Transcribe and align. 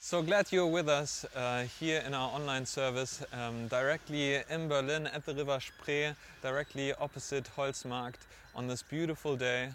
So 0.00 0.22
glad 0.22 0.52
you're 0.52 0.68
with 0.68 0.88
us 0.88 1.26
uh, 1.34 1.64
here 1.80 2.02
in 2.06 2.14
our 2.14 2.30
online 2.30 2.64
service, 2.64 3.22
um, 3.32 3.66
directly 3.66 4.36
in 4.48 4.68
Berlin 4.68 5.08
at 5.08 5.26
the 5.26 5.34
River 5.34 5.58
Spree, 5.60 6.12
directly 6.40 6.94
opposite 6.94 7.50
Holzmarkt 7.56 8.28
on 8.54 8.68
this 8.68 8.80
beautiful 8.80 9.34
day. 9.34 9.70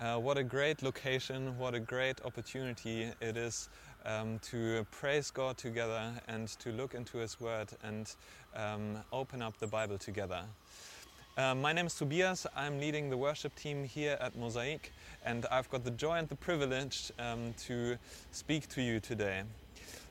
Uh, 0.00 0.16
what 0.16 0.38
a 0.38 0.42
great 0.42 0.82
location, 0.82 1.56
what 1.58 1.74
a 1.74 1.78
great 1.78 2.24
opportunity 2.24 3.12
it 3.20 3.36
is 3.36 3.68
um, 4.06 4.38
to 4.50 4.84
praise 4.90 5.30
God 5.30 5.58
together 5.58 6.10
and 6.26 6.48
to 6.58 6.72
look 6.72 6.94
into 6.94 7.18
His 7.18 7.38
Word 7.38 7.68
and 7.84 8.12
um, 8.56 8.96
open 9.12 9.42
up 9.42 9.58
the 9.58 9.66
Bible 9.66 9.98
together. 9.98 10.40
Uh, 11.36 11.54
my 11.54 11.74
name 11.74 11.86
is 11.86 11.94
Tobias. 11.94 12.46
I'm 12.56 12.80
leading 12.80 13.10
the 13.10 13.16
worship 13.18 13.54
team 13.54 13.84
here 13.84 14.16
at 14.22 14.34
Mosaic, 14.36 14.90
and 15.22 15.44
I've 15.50 15.68
got 15.68 15.84
the 15.84 15.90
joy 15.90 16.14
and 16.14 16.28
the 16.30 16.34
privilege 16.34 17.12
um, 17.18 17.52
to 17.66 17.98
speak 18.32 18.68
to 18.68 18.80
you 18.80 19.00
today. 19.00 19.42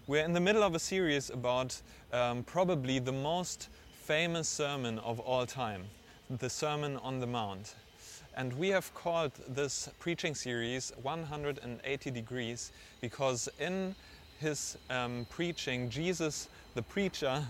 We're 0.07 0.23
in 0.23 0.33
the 0.33 0.39
middle 0.39 0.61
of 0.61 0.75
a 0.75 0.79
series 0.79 1.31
about 1.31 1.81
um, 2.13 2.43
probably 2.43 2.99
the 2.99 3.11
most 3.11 3.69
famous 4.03 4.47
sermon 4.47 4.99
of 4.99 5.19
all 5.19 5.47
time, 5.47 5.85
the 6.29 6.47
Sermon 6.47 6.97
on 6.97 7.19
the 7.19 7.25
Mount. 7.25 7.73
And 8.37 8.53
we 8.53 8.67
have 8.67 8.93
called 8.93 9.31
this 9.47 9.89
preaching 9.97 10.35
series 10.35 10.93
180 11.01 12.11
Degrees 12.11 12.71
because 13.01 13.49
in 13.59 13.95
his 14.39 14.77
um, 14.91 15.25
preaching, 15.31 15.89
Jesus, 15.89 16.49
the 16.75 16.83
preacher, 16.83 17.43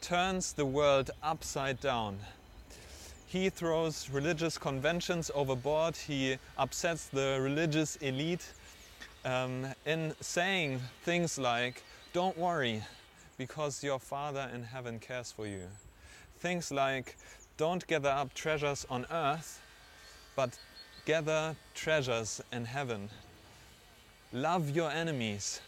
turns 0.00 0.54
the 0.54 0.64
world 0.64 1.10
upside 1.22 1.80
down. 1.80 2.18
He 3.26 3.50
throws 3.50 4.08
religious 4.08 4.56
conventions 4.56 5.30
overboard, 5.34 5.96
he 5.96 6.38
upsets 6.56 7.08
the 7.08 7.38
religious 7.42 7.96
elite 7.96 8.54
um, 9.26 9.66
in 9.84 10.14
saying 10.22 10.80
things 11.04 11.38
like, 11.38 11.82
Don't 12.12 12.36
worry, 12.36 12.82
because 13.38 13.84
your 13.84 14.00
Father 14.00 14.50
in 14.52 14.64
heaven 14.64 14.98
cares 14.98 15.30
for 15.30 15.46
you. 15.46 15.62
Things 16.38 16.72
like, 16.72 17.16
Don't 17.56 17.86
gather 17.86 18.08
up 18.08 18.34
treasures 18.34 18.84
on 18.90 19.06
earth, 19.12 19.62
but 20.34 20.58
gather 21.04 21.54
treasures 21.72 22.40
in 22.52 22.64
heaven. 22.64 23.10
Love 24.32 24.70
your 24.70 24.90
enemies. 24.90 25.60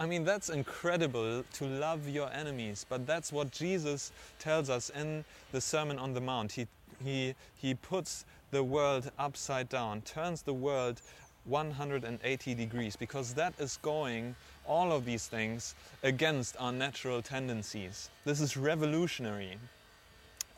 I 0.00 0.06
mean, 0.06 0.24
that's 0.24 0.48
incredible 0.48 1.44
to 1.52 1.64
love 1.64 2.08
your 2.08 2.32
enemies, 2.32 2.84
but 2.88 3.06
that's 3.06 3.32
what 3.32 3.52
Jesus 3.52 4.10
tells 4.40 4.70
us 4.70 4.90
in 4.90 5.24
the 5.52 5.60
Sermon 5.60 5.96
on 5.96 6.12
the 6.12 6.20
Mount. 6.20 6.50
He, 6.50 6.66
he, 7.04 7.36
he 7.56 7.74
puts 7.74 8.24
the 8.50 8.64
world 8.64 9.12
upside 9.16 9.68
down, 9.68 10.00
turns 10.00 10.42
the 10.42 10.54
world 10.54 11.02
180 11.48 12.54
degrees 12.54 12.96
because 12.96 13.34
that 13.34 13.54
is 13.58 13.78
going 13.78 14.34
all 14.68 14.92
of 14.92 15.04
these 15.04 15.26
things 15.26 15.74
against 16.02 16.54
our 16.60 16.70
natural 16.70 17.22
tendencies. 17.22 18.10
This 18.24 18.40
is 18.40 18.56
revolutionary. 18.56 19.56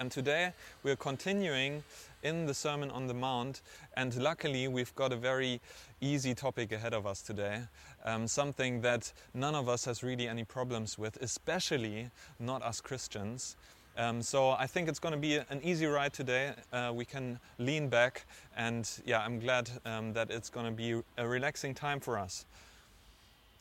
And 0.00 0.10
today 0.10 0.52
we're 0.82 0.96
continuing 0.96 1.84
in 2.22 2.46
the 2.46 2.54
Sermon 2.54 2.90
on 2.90 3.06
the 3.06 3.14
Mount, 3.14 3.62
and 3.96 4.14
luckily 4.16 4.68
we've 4.68 4.94
got 4.94 5.12
a 5.12 5.16
very 5.16 5.60
easy 6.00 6.34
topic 6.34 6.72
ahead 6.72 6.92
of 6.92 7.06
us 7.06 7.22
today. 7.22 7.60
Um, 8.04 8.26
something 8.26 8.80
that 8.80 9.12
none 9.32 9.54
of 9.54 9.68
us 9.68 9.84
has 9.84 10.02
really 10.02 10.26
any 10.26 10.44
problems 10.44 10.98
with, 10.98 11.16
especially 11.22 12.10
not 12.38 12.62
us 12.62 12.80
Christians. 12.80 13.56
Um, 13.96 14.22
so 14.22 14.50
I 14.50 14.66
think 14.66 14.88
it's 14.88 14.98
going 14.98 15.12
to 15.12 15.20
be 15.20 15.36
an 15.36 15.60
easy 15.62 15.86
ride 15.86 16.12
today. 16.12 16.52
Uh, 16.72 16.92
we 16.94 17.04
can 17.04 17.38
lean 17.58 17.88
back, 17.88 18.24
and 18.56 18.88
yeah, 19.04 19.20
I'm 19.20 19.38
glad 19.38 19.70
um, 19.84 20.12
that 20.14 20.30
it's 20.30 20.48
going 20.48 20.66
to 20.66 20.72
be 20.72 21.02
a 21.18 21.26
relaxing 21.26 21.74
time 21.74 22.00
for 22.00 22.18
us. 22.18 22.46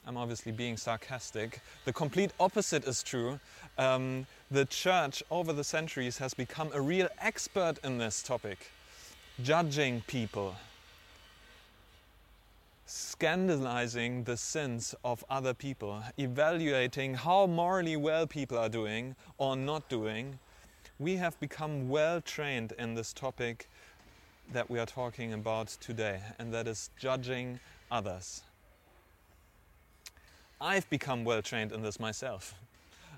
I'm 0.06 0.18
obviously 0.18 0.52
being 0.52 0.78
sarcastic. 0.78 1.62
The 1.86 1.94
complete 1.94 2.32
opposite 2.40 2.86
is 2.86 3.04
true. 3.04 3.40
Um, 3.78 4.26
the 4.50 4.66
church 4.66 5.22
over 5.30 5.54
the 5.54 5.64
centuries 5.64 6.18
has 6.18 6.34
become 6.34 6.72
a 6.74 6.82
real 6.82 7.08
expert 7.20 7.76
in 7.84 7.98
this 7.98 8.24
topic, 8.24 8.72
judging 9.44 10.02
people, 10.08 10.56
scandalizing 12.86 14.24
the 14.24 14.36
sins 14.36 14.96
of 15.04 15.24
other 15.30 15.54
people, 15.54 16.02
evaluating 16.18 17.14
how 17.14 17.46
morally 17.46 17.96
well 17.96 18.26
people 18.26 18.58
are 18.58 18.70
doing 18.70 19.16
or 19.38 19.56
not 19.56 19.88
doing. 19.90 20.40
We 20.98 21.18
have 21.18 21.40
become 21.40 21.88
well 21.88 22.20
trained 22.20 22.74
in 22.80 22.96
this 22.96 23.14
topic 23.14 23.70
that 24.52 24.70
we 24.70 24.80
are 24.80 24.88
talking 24.88 25.34
about 25.34 25.68
today, 25.80 26.20
and 26.40 26.52
that 26.54 26.68
is 26.68 26.90
judging 26.98 27.60
others. 27.92 28.42
I've 30.62 30.90
become 30.90 31.24
well 31.24 31.42
trained 31.42 31.72
in 31.72 31.82
this 31.82 32.00
myself. 32.00 32.54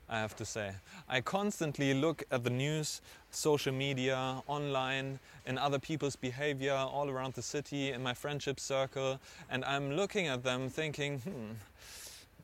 I 0.07 0.19
have 0.19 0.35
to 0.35 0.45
say. 0.45 0.73
I 1.07 1.21
constantly 1.21 1.93
look 1.93 2.23
at 2.31 2.43
the 2.43 2.49
news, 2.49 3.01
social 3.31 3.73
media, 3.73 4.43
online, 4.45 5.19
in 5.45 5.57
other 5.57 5.79
people's 5.79 6.17
behavior 6.17 6.73
all 6.73 7.09
around 7.09 7.33
the 7.33 7.41
city, 7.41 7.91
in 7.91 8.03
my 8.03 8.13
friendship 8.13 8.59
circle, 8.59 9.19
and 9.49 9.63
I'm 9.63 9.93
looking 9.93 10.27
at 10.27 10.43
them 10.43 10.69
thinking, 10.69 11.19
hmm, 11.19 11.53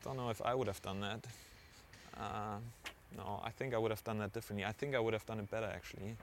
don't 0.02 0.16
know 0.16 0.30
if 0.30 0.40
I 0.42 0.54
would 0.54 0.66
have 0.66 0.80
done 0.80 1.00
that. 1.00 1.26
Uh, 2.18 2.56
no, 3.16 3.40
I 3.44 3.50
think 3.50 3.74
I 3.74 3.78
would 3.78 3.90
have 3.90 4.02
done 4.04 4.18
that 4.18 4.32
differently. 4.32 4.64
I 4.64 4.72
think 4.72 4.94
I 4.94 4.98
would 4.98 5.12
have 5.12 5.26
done 5.26 5.38
it 5.38 5.50
better 5.50 5.70
actually. 5.72 6.16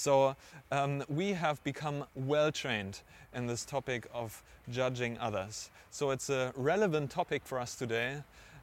So 0.00 0.34
um, 0.72 1.04
we 1.10 1.34
have 1.34 1.62
become 1.62 2.06
well 2.14 2.50
trained 2.50 3.02
in 3.34 3.46
this 3.46 3.66
topic 3.66 4.06
of 4.14 4.42
judging 4.70 5.18
others. 5.18 5.68
So 5.90 6.10
it's 6.10 6.30
a 6.30 6.54
relevant 6.56 7.10
topic 7.10 7.42
for 7.44 7.58
us 7.58 7.74
today 7.74 8.22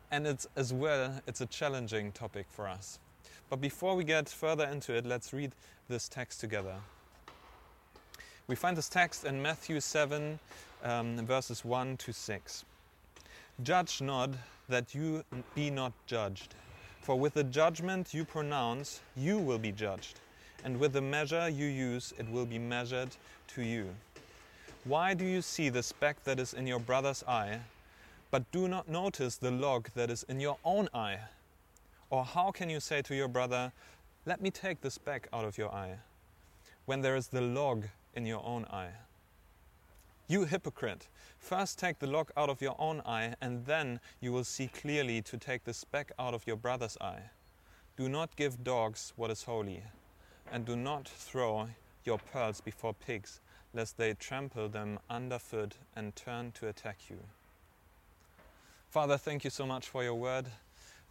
and 0.09 0.25
it's 0.25 0.47
as 0.55 0.73
well 0.73 1.21
it's 1.27 1.41
a 1.41 1.45
challenging 1.45 2.11
topic 2.11 2.47
for 2.49 2.67
us. 2.67 2.97
But 3.51 3.61
before 3.61 3.95
we 3.95 4.03
get 4.03 4.27
further 4.27 4.65
into 4.65 4.95
it, 4.95 5.05
let's 5.05 5.31
read 5.31 5.51
this 5.87 6.09
text 6.09 6.39
together. 6.39 6.77
We 8.47 8.55
find 8.55 8.75
this 8.75 8.89
text 8.89 9.23
in 9.23 9.39
Matthew 9.39 9.79
7, 9.79 10.39
um, 10.83 11.23
verses 11.23 11.63
1 11.63 11.97
to 11.97 12.13
6. 12.13 12.65
Judge 13.61 14.01
not 14.01 14.31
that 14.69 14.95
you 14.95 15.23
be 15.53 15.69
not 15.69 15.93
judged, 16.07 16.55
for 17.01 17.15
with 17.15 17.35
the 17.35 17.43
judgment 17.43 18.11
you 18.11 18.25
pronounce, 18.25 19.01
you 19.15 19.37
will 19.37 19.59
be 19.59 19.71
judged, 19.71 20.19
and 20.63 20.79
with 20.79 20.93
the 20.93 21.01
measure 21.01 21.49
you 21.49 21.65
use, 21.65 22.13
it 22.17 22.29
will 22.29 22.45
be 22.45 22.59
measured 22.59 23.09
to 23.55 23.61
you. 23.61 23.89
Why 24.83 25.13
do 25.13 25.25
you 25.25 25.41
see 25.41 25.69
the 25.69 25.83
speck 25.83 26.23
that 26.23 26.39
is 26.39 26.53
in 26.53 26.67
your 26.67 26.79
brother's 26.79 27.23
eye? 27.23 27.59
but 28.29 28.51
do 28.51 28.67
not 28.67 28.89
notice 28.89 29.37
the 29.37 29.51
log 29.51 29.89
that 29.95 30.09
is 30.09 30.23
in 30.23 30.39
your 30.39 30.57
own 30.65 30.89
eye? 30.93 31.19
Or 32.09 32.25
how 32.25 32.51
can 32.51 32.69
you 32.69 32.79
say 32.79 33.01
to 33.03 33.15
your 33.15 33.27
brother, 33.27 33.71
Let 34.25 34.41
me 34.41 34.51
take 34.51 34.81
the 34.81 34.91
speck 34.91 35.27
out 35.31 35.45
of 35.45 35.57
your 35.57 35.73
eye, 35.73 35.99
when 36.85 37.01
there 37.01 37.15
is 37.15 37.27
the 37.27 37.41
log 37.41 37.85
in 38.13 38.25
your 38.25 38.45
own 38.45 38.65
eye? 38.65 38.91
You 40.27 40.43
hypocrite, 40.43 41.07
first 41.39 41.79
take 41.79 41.99
the 41.99 42.07
log 42.07 42.31
out 42.35 42.49
of 42.49 42.61
your 42.61 42.75
own 42.77 43.01
eye, 43.05 43.35
and 43.39 43.65
then 43.65 44.01
you 44.19 44.33
will 44.33 44.43
see 44.43 44.67
clearly 44.67 45.21
to 45.21 45.37
take 45.37 45.63
the 45.63 45.73
speck 45.73 46.11
out 46.19 46.33
of 46.33 46.45
your 46.45 46.57
brother's 46.57 46.97
eye. 46.99 47.29
Do 47.95 48.09
not 48.09 48.35
give 48.35 48.63
dogs 48.63 49.13
what 49.15 49.31
is 49.31 49.43
holy, 49.43 49.83
and 50.51 50.65
do 50.65 50.75
not 50.75 51.07
throw 51.07 51.67
your 52.03 52.17
pearls 52.17 52.61
before 52.61 52.93
pigs, 52.93 53.41
lest 53.73 53.97
they 53.97 54.13
trample 54.13 54.69
them 54.69 54.99
underfoot 55.09 55.75
and 55.95 56.15
turn 56.15 56.51
to 56.53 56.67
attack 56.67 56.97
you. 57.09 57.17
Father, 58.89 59.17
thank 59.17 59.43
you 59.43 59.49
so 59.49 59.65
much 59.65 59.89
for 59.89 60.03
your 60.03 60.15
word. 60.15 60.45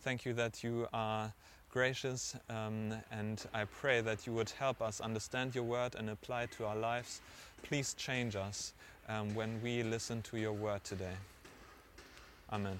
Thank 0.00 0.24
you 0.24 0.32
that 0.34 0.64
you 0.64 0.88
are 0.92 1.32
gracious, 1.70 2.34
um, 2.48 2.94
and 3.10 3.44
I 3.52 3.64
pray 3.64 4.00
that 4.00 4.26
you 4.26 4.32
would 4.32 4.50
help 4.50 4.80
us 4.80 5.00
understand 5.00 5.54
your 5.54 5.64
word 5.64 5.94
and 5.94 6.08
apply 6.08 6.44
it 6.44 6.52
to 6.52 6.64
our 6.64 6.76
lives. 6.76 7.20
Please 7.62 7.92
change 7.94 8.34
us 8.34 8.72
um, 9.08 9.34
when 9.34 9.60
we 9.62 9.82
listen 9.82 10.22
to 10.22 10.38
your 10.38 10.52
word 10.52 10.84
today. 10.84 11.16
Amen. 12.50 12.78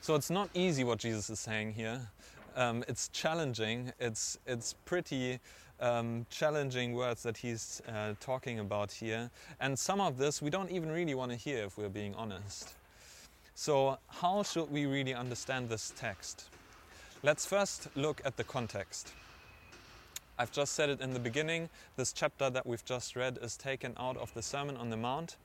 So 0.00 0.14
it's 0.14 0.30
not 0.30 0.48
easy 0.54 0.84
what 0.84 0.98
Jesus 0.98 1.28
is 1.28 1.40
saying 1.40 1.72
here. 1.72 2.00
Um, 2.56 2.82
it's 2.88 3.08
challenging. 3.08 3.92
It's 4.00 4.38
it's 4.46 4.74
pretty 4.86 5.38
um, 5.78 6.24
challenging 6.30 6.94
words 6.94 7.22
that 7.22 7.36
he's 7.36 7.82
uh, 7.86 8.14
talking 8.18 8.58
about 8.58 8.90
here, 8.90 9.30
and 9.60 9.78
some 9.78 10.00
of 10.00 10.16
this 10.16 10.40
we 10.40 10.48
don't 10.48 10.70
even 10.70 10.90
really 10.90 11.14
want 11.14 11.30
to 11.32 11.36
hear 11.36 11.64
if 11.64 11.76
we're 11.76 11.90
being 11.90 12.14
honest. 12.14 12.74
So, 13.54 13.98
how 14.08 14.42
should 14.42 14.70
we 14.70 14.86
really 14.86 15.14
understand 15.14 15.68
this 15.68 15.92
text? 15.96 16.48
Let's 17.22 17.44
first 17.44 17.88
look 17.94 18.22
at 18.24 18.36
the 18.36 18.44
context. 18.44 19.12
I've 20.38 20.52
just 20.52 20.72
said 20.72 20.90
it 20.90 21.00
in 21.00 21.14
the 21.14 21.20
beginning. 21.20 21.70
This 21.96 22.12
chapter 22.12 22.50
that 22.50 22.66
we've 22.66 22.84
just 22.84 23.16
read 23.16 23.38
is 23.40 23.56
taken 23.56 23.94
out 23.98 24.16
of 24.18 24.32
the 24.34 24.42
Sermon 24.42 24.76
on 24.76 24.90
the 24.90 24.96
Mount. 24.96 25.36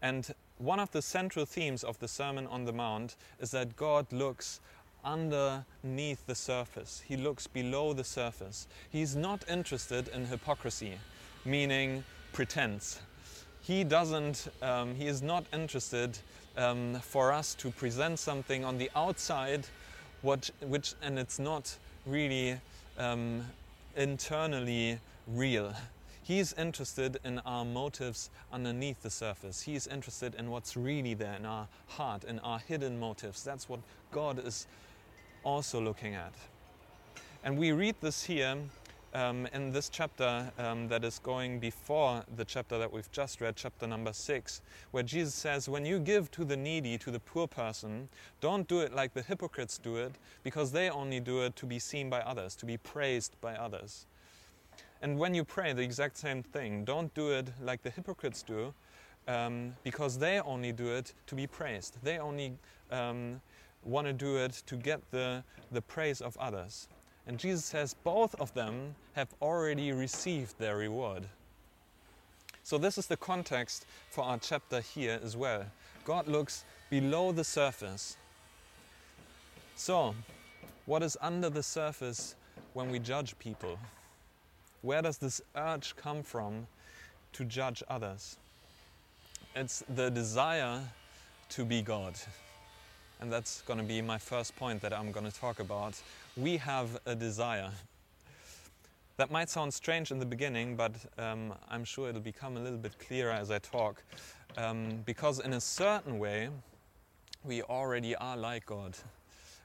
And 0.00 0.34
one 0.58 0.80
of 0.80 0.90
the 0.90 1.02
central 1.02 1.44
themes 1.44 1.84
of 1.84 1.98
the 1.98 2.08
Sermon 2.08 2.46
on 2.46 2.64
the 2.64 2.72
Mount 2.72 3.16
is 3.40 3.50
that 3.50 3.76
God 3.76 4.10
looks 4.10 4.60
underneath 5.04 6.26
the 6.26 6.34
surface, 6.34 7.02
He 7.06 7.16
looks 7.16 7.46
below 7.46 7.92
the 7.92 8.04
surface. 8.04 8.66
He's 8.90 9.16
not 9.16 9.44
interested 9.48 10.08
in 10.08 10.26
hypocrisy, 10.26 10.98
meaning 11.44 12.04
pretense. 12.32 13.00
He 13.60 13.84
doesn't, 13.84 14.48
um, 14.60 14.94
he 14.94 15.06
is 15.06 15.22
not 15.22 15.44
interested 15.52 16.18
um, 16.56 16.98
for 17.00 17.32
us 17.32 17.54
to 17.56 17.70
present 17.70 18.18
something 18.18 18.64
on 18.64 18.78
the 18.78 18.90
outside, 18.96 19.66
what, 20.22 20.50
which, 20.60 20.94
and 21.02 21.18
it's 21.18 21.38
not 21.38 21.76
really 22.06 22.58
um, 22.98 23.44
internally 23.96 24.98
real. 25.28 25.72
He's 26.24 26.52
interested 26.54 27.18
in 27.24 27.40
our 27.40 27.64
motives 27.64 28.30
underneath 28.52 29.02
the 29.02 29.10
surface. 29.10 29.62
He's 29.62 29.86
interested 29.86 30.34
in 30.36 30.50
what's 30.50 30.76
really 30.76 31.14
there 31.14 31.34
in 31.34 31.44
our 31.44 31.66
heart, 31.88 32.24
in 32.24 32.38
our 32.40 32.60
hidden 32.60 32.98
motives. 32.98 33.42
That's 33.42 33.68
what 33.68 33.80
God 34.12 34.44
is 34.44 34.66
also 35.44 35.80
looking 35.80 36.14
at. 36.14 36.34
And 37.44 37.58
we 37.58 37.72
read 37.72 37.96
this 38.00 38.24
here 38.24 38.56
um, 39.14 39.46
in 39.52 39.72
this 39.72 39.88
chapter 39.88 40.50
um, 40.58 40.88
that 40.88 41.04
is 41.04 41.18
going 41.18 41.58
before 41.58 42.24
the 42.36 42.44
chapter 42.44 42.78
that 42.78 42.92
we've 42.92 43.10
just 43.12 43.40
read, 43.40 43.56
chapter 43.56 43.86
number 43.86 44.12
six, 44.12 44.62
where 44.90 45.02
Jesus 45.02 45.34
says, 45.34 45.68
When 45.68 45.84
you 45.84 45.98
give 45.98 46.30
to 46.32 46.44
the 46.44 46.56
needy, 46.56 46.96
to 46.98 47.10
the 47.10 47.20
poor 47.20 47.46
person, 47.46 48.08
don't 48.40 48.66
do 48.68 48.80
it 48.80 48.94
like 48.94 49.12
the 49.12 49.22
hypocrites 49.22 49.78
do 49.78 49.96
it, 49.96 50.12
because 50.42 50.72
they 50.72 50.88
only 50.88 51.20
do 51.20 51.42
it 51.42 51.56
to 51.56 51.66
be 51.66 51.78
seen 51.78 52.08
by 52.08 52.20
others, 52.20 52.54
to 52.56 52.66
be 52.66 52.76
praised 52.76 53.34
by 53.40 53.54
others. 53.54 54.06
And 55.02 55.18
when 55.18 55.34
you 55.34 55.44
pray, 55.44 55.72
the 55.72 55.82
exact 55.82 56.16
same 56.16 56.42
thing. 56.42 56.84
Don't 56.84 57.12
do 57.14 57.30
it 57.30 57.48
like 57.60 57.82
the 57.82 57.90
hypocrites 57.90 58.42
do, 58.42 58.72
um, 59.26 59.74
because 59.82 60.18
they 60.18 60.40
only 60.40 60.72
do 60.72 60.88
it 60.94 61.12
to 61.26 61.34
be 61.34 61.46
praised. 61.46 61.96
They 62.02 62.18
only 62.18 62.52
um, 62.90 63.40
want 63.84 64.06
to 64.06 64.12
do 64.12 64.36
it 64.36 64.62
to 64.66 64.76
get 64.76 65.00
the, 65.10 65.42
the 65.70 65.82
praise 65.82 66.20
of 66.20 66.36
others. 66.36 66.88
And 67.26 67.38
Jesus 67.38 67.64
says 67.64 67.94
both 68.04 68.34
of 68.40 68.52
them 68.54 68.94
have 69.14 69.28
already 69.40 69.92
received 69.92 70.58
their 70.58 70.76
reward. 70.76 71.24
So, 72.64 72.78
this 72.78 72.96
is 72.96 73.06
the 73.06 73.16
context 73.16 73.86
for 74.10 74.22
our 74.24 74.38
chapter 74.38 74.80
here 74.80 75.18
as 75.22 75.36
well. 75.36 75.64
God 76.04 76.28
looks 76.28 76.64
below 76.90 77.32
the 77.32 77.44
surface. 77.44 78.16
So, 79.74 80.14
what 80.86 81.02
is 81.02 81.16
under 81.20 81.50
the 81.50 81.62
surface 81.62 82.36
when 82.72 82.90
we 82.90 82.98
judge 82.98 83.36
people? 83.38 83.78
Where 84.82 85.02
does 85.02 85.18
this 85.18 85.40
urge 85.56 85.96
come 85.96 86.22
from 86.22 86.66
to 87.34 87.44
judge 87.44 87.82
others? 87.88 88.36
It's 89.54 89.84
the 89.88 90.10
desire 90.10 90.80
to 91.50 91.64
be 91.64 91.82
God. 91.82 92.14
And 93.22 93.32
that's 93.32 93.62
going 93.62 93.78
to 93.78 93.84
be 93.84 94.02
my 94.02 94.18
first 94.18 94.56
point 94.56 94.82
that 94.82 94.92
I'm 94.92 95.12
going 95.12 95.24
to 95.30 95.32
talk 95.38 95.60
about. 95.60 95.94
We 96.36 96.56
have 96.56 96.98
a 97.06 97.14
desire. 97.14 97.70
That 99.16 99.30
might 99.30 99.48
sound 99.48 99.72
strange 99.72 100.10
in 100.10 100.18
the 100.18 100.26
beginning, 100.26 100.74
but 100.74 100.90
um, 101.18 101.54
I'm 101.70 101.84
sure 101.84 102.08
it'll 102.08 102.20
become 102.20 102.56
a 102.56 102.60
little 102.60 102.80
bit 102.80 102.98
clearer 102.98 103.30
as 103.30 103.52
I 103.52 103.60
talk. 103.60 104.02
Um, 104.56 105.02
because, 105.06 105.38
in 105.38 105.52
a 105.52 105.60
certain 105.60 106.18
way, 106.18 106.48
we 107.44 107.62
already 107.62 108.16
are 108.16 108.36
like 108.36 108.66
God. 108.66 108.96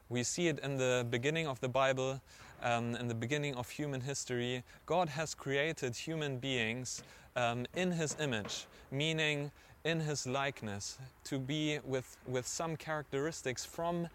We 0.08 0.22
see 0.22 0.50
it 0.50 0.60
in 0.60 0.78
the 0.78 1.08
beginning 1.10 1.48
of 1.48 1.60
the 1.60 1.70
Bible, 1.70 2.22
um, 2.62 2.96
in 2.98 3.08
the 3.08 3.16
beginning 3.16 3.56
of 3.56 3.68
human 3.72 4.02
history. 4.02 4.62
God 4.86 5.10
has 5.10 5.34
created 5.34 5.96
human 5.96 6.38
beings 6.38 7.02
um, 7.36 7.66
in 7.76 7.90
His 7.92 8.16
image, 8.20 8.68
meaning 8.92 9.50
in 9.88 10.02
his 10.02 10.28
likeness, 10.28 11.00
to 11.24 11.40
be 11.40 11.80
with, 11.86 12.18
with 12.28 12.46
some 12.46 12.76
characteristics 12.76 13.64
from 13.64 14.10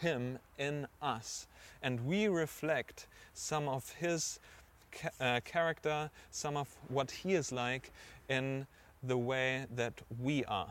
him 0.00 0.36
in 0.58 0.84
us. 1.00 1.46
And 1.80 2.04
we 2.04 2.26
reflect 2.26 3.06
some 3.32 3.68
of 3.68 3.88
his 3.92 4.40
ca- 4.90 5.10
uh, 5.20 5.40
character, 5.44 6.10
some 6.32 6.56
of 6.56 6.68
what 6.88 7.12
he 7.12 7.34
is 7.34 7.52
like 7.52 7.92
in 8.28 8.66
the 9.00 9.16
way 9.16 9.66
that 9.76 9.94
we 10.20 10.44
are. 10.46 10.70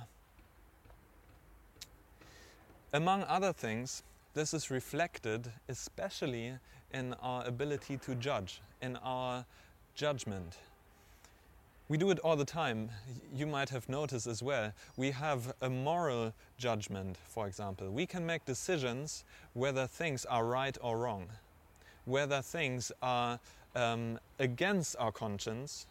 Among 2.91 3.23
other 3.23 3.53
things, 3.53 4.03
this 4.33 4.53
is 4.53 4.69
reflected 4.69 5.49
especially 5.69 6.55
in 6.93 7.13
our 7.21 7.45
ability 7.47 7.99
to 7.99 8.15
judge, 8.15 8.59
in 8.81 8.97
our 8.97 9.45
judgment. 9.95 10.57
We 11.91 11.97
do 11.97 12.09
it 12.09 12.19
all 12.19 12.37
the 12.37 12.45
time. 12.45 12.89
You 13.35 13.45
might 13.45 13.67
have 13.67 13.89
noticed 13.89 14.25
as 14.25 14.41
well. 14.41 14.71
We 14.95 15.11
have 15.11 15.53
a 15.61 15.69
moral 15.69 16.33
judgment, 16.57 17.17
for 17.17 17.47
example. 17.47 17.89
We 17.89 18.05
can 18.05 18.25
make 18.25 18.45
decisions 18.45 19.25
whether 19.55 19.87
things 19.87 20.23
are 20.23 20.45
right 20.45 20.77
or 20.79 20.97
wrong, 20.97 21.27
whether 22.05 22.41
things 22.41 22.93
are 23.01 23.41
um, 23.75 24.19
against 24.39 24.95
our 24.99 25.11
conscience, 25.11 25.85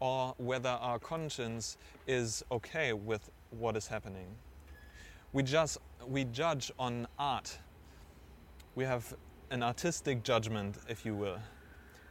or 0.00 0.34
whether 0.36 0.68
our 0.68 0.98
conscience 0.98 1.78
is 2.06 2.44
okay 2.52 2.92
with 2.92 3.30
what 3.58 3.74
is 3.74 3.86
happening. 3.86 4.26
We 5.32 5.44
just 5.44 5.78
we 6.06 6.24
judge 6.24 6.70
on 6.78 7.08
art. 7.18 7.58
We 8.74 8.84
have 8.84 9.14
an 9.50 9.62
artistic 9.62 10.24
judgment, 10.24 10.76
if 10.90 11.06
you 11.06 11.14
will. 11.14 11.38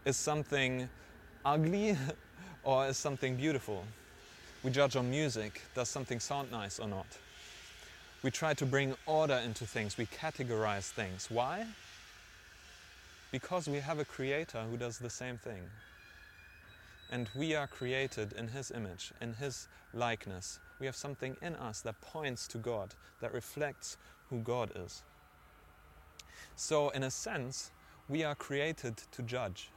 Is 0.06 0.18
something 0.18 0.90
ugly 1.46 1.96
or 2.64 2.88
is 2.88 2.98
something 2.98 3.36
beautiful? 3.36 3.84
We 4.64 4.72
judge 4.72 4.96
on 4.96 5.10
music. 5.10 5.62
Does 5.74 5.90
something 5.90 6.20
sound 6.20 6.52
nice 6.52 6.80
or 6.80 6.88
not? 6.88 7.08
We 8.24 8.30
try 8.30 8.54
to 8.54 8.66
bring 8.66 8.96
order 9.08 9.42
into 9.44 9.66
things. 9.66 9.98
We 9.98 10.06
categorize 10.06 10.90
things. 10.90 11.28
Why? 11.32 11.66
Because 13.32 13.68
we 13.68 13.80
have 13.80 13.98
a 13.98 14.06
creator 14.06 14.62
who 14.70 14.78
does 14.78 15.00
the 15.00 15.10
same 15.10 15.38
thing. 15.38 15.64
And 17.10 17.28
we 17.36 17.56
are 17.56 17.68
created 17.68 18.34
in 18.34 18.50
his 18.50 18.72
image, 18.72 19.12
in 19.22 19.34
his 19.34 19.68
likeness. 19.94 20.60
We 20.80 20.86
have 20.86 20.96
something 20.96 21.36
in 21.42 21.56
us 21.56 21.82
that 21.82 22.00
points 22.02 22.48
to 22.50 22.58
God, 22.58 22.94
that 23.22 23.34
reflects 23.34 23.98
who 24.30 24.40
God 24.40 24.72
is. 24.76 25.02
So, 26.56 26.90
in 26.90 27.04
a 27.04 27.12
sense, 27.12 27.72
we 28.08 28.24
are 28.24 28.36
created 28.36 28.98
to 29.12 29.22
judge. 29.24 29.72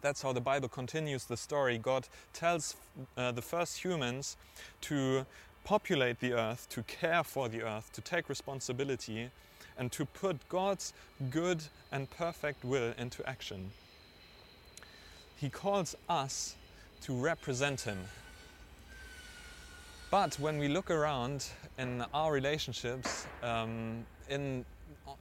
That's 0.00 0.22
how 0.22 0.32
the 0.32 0.40
Bible 0.40 0.68
continues 0.68 1.24
the 1.24 1.36
story. 1.36 1.78
God 1.78 2.08
tells 2.32 2.76
uh, 3.16 3.32
the 3.32 3.42
first 3.42 3.82
humans 3.82 4.36
to 4.82 5.26
populate 5.64 6.20
the 6.20 6.32
earth, 6.32 6.68
to 6.70 6.82
care 6.84 7.22
for 7.24 7.48
the 7.48 7.62
earth, 7.62 7.90
to 7.92 8.00
take 8.00 8.28
responsibility, 8.28 9.30
and 9.76 9.92
to 9.92 10.04
put 10.04 10.36
God's 10.48 10.92
good 11.30 11.62
and 11.92 12.08
perfect 12.10 12.64
will 12.64 12.94
into 12.98 13.28
action. 13.28 13.70
He 15.36 15.48
calls 15.48 15.94
us 16.08 16.56
to 17.02 17.12
represent 17.12 17.82
Him. 17.82 17.98
But 20.10 20.38
when 20.38 20.58
we 20.58 20.68
look 20.68 20.90
around 20.90 21.46
in 21.76 22.04
our 22.14 22.32
relationships, 22.32 23.26
um, 23.42 24.06
in 24.30 24.64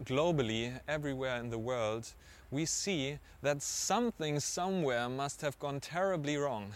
globally, 0.03 0.79
everywhere 0.88 1.38
in 1.38 1.50
the 1.50 1.57
world, 1.57 2.13
we 2.51 2.65
see 2.65 3.19
that 3.41 3.62
something 3.62 4.39
somewhere 4.39 5.09
must 5.09 5.41
have 5.41 5.57
gone 5.59 5.79
terribly 5.79 6.38
wrong. 6.38 6.74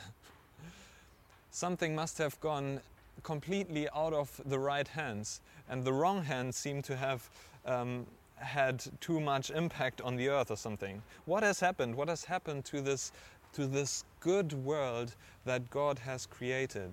something 1.51 1.93
must 1.93 2.17
have 2.17 2.39
gone 2.39 2.79
completely 3.23 3.87
out 3.93 4.13
of 4.13 4.41
the 4.45 4.57
right 4.57 4.87
hands, 4.87 5.41
and 5.69 5.83
the 5.83 5.93
wrong 5.93 6.23
hands 6.23 6.55
seem 6.57 6.81
to 6.81 6.95
have 6.95 7.29
um, 7.65 8.05
had 8.35 8.83
too 8.99 9.19
much 9.19 9.51
impact 9.51 10.01
on 10.01 10.15
the 10.15 10.29
earth 10.29 10.49
or 10.49 10.57
something. 10.57 11.03
What 11.25 11.43
has 11.43 11.59
happened? 11.59 11.95
What 11.95 12.07
has 12.07 12.23
happened 12.23 12.65
to 12.65 12.81
this, 12.81 13.11
to 13.53 13.67
this 13.67 14.03
good 14.19 14.53
world 14.53 15.13
that 15.45 15.69
God 15.69 15.99
has 15.99 16.25
created? 16.25 16.91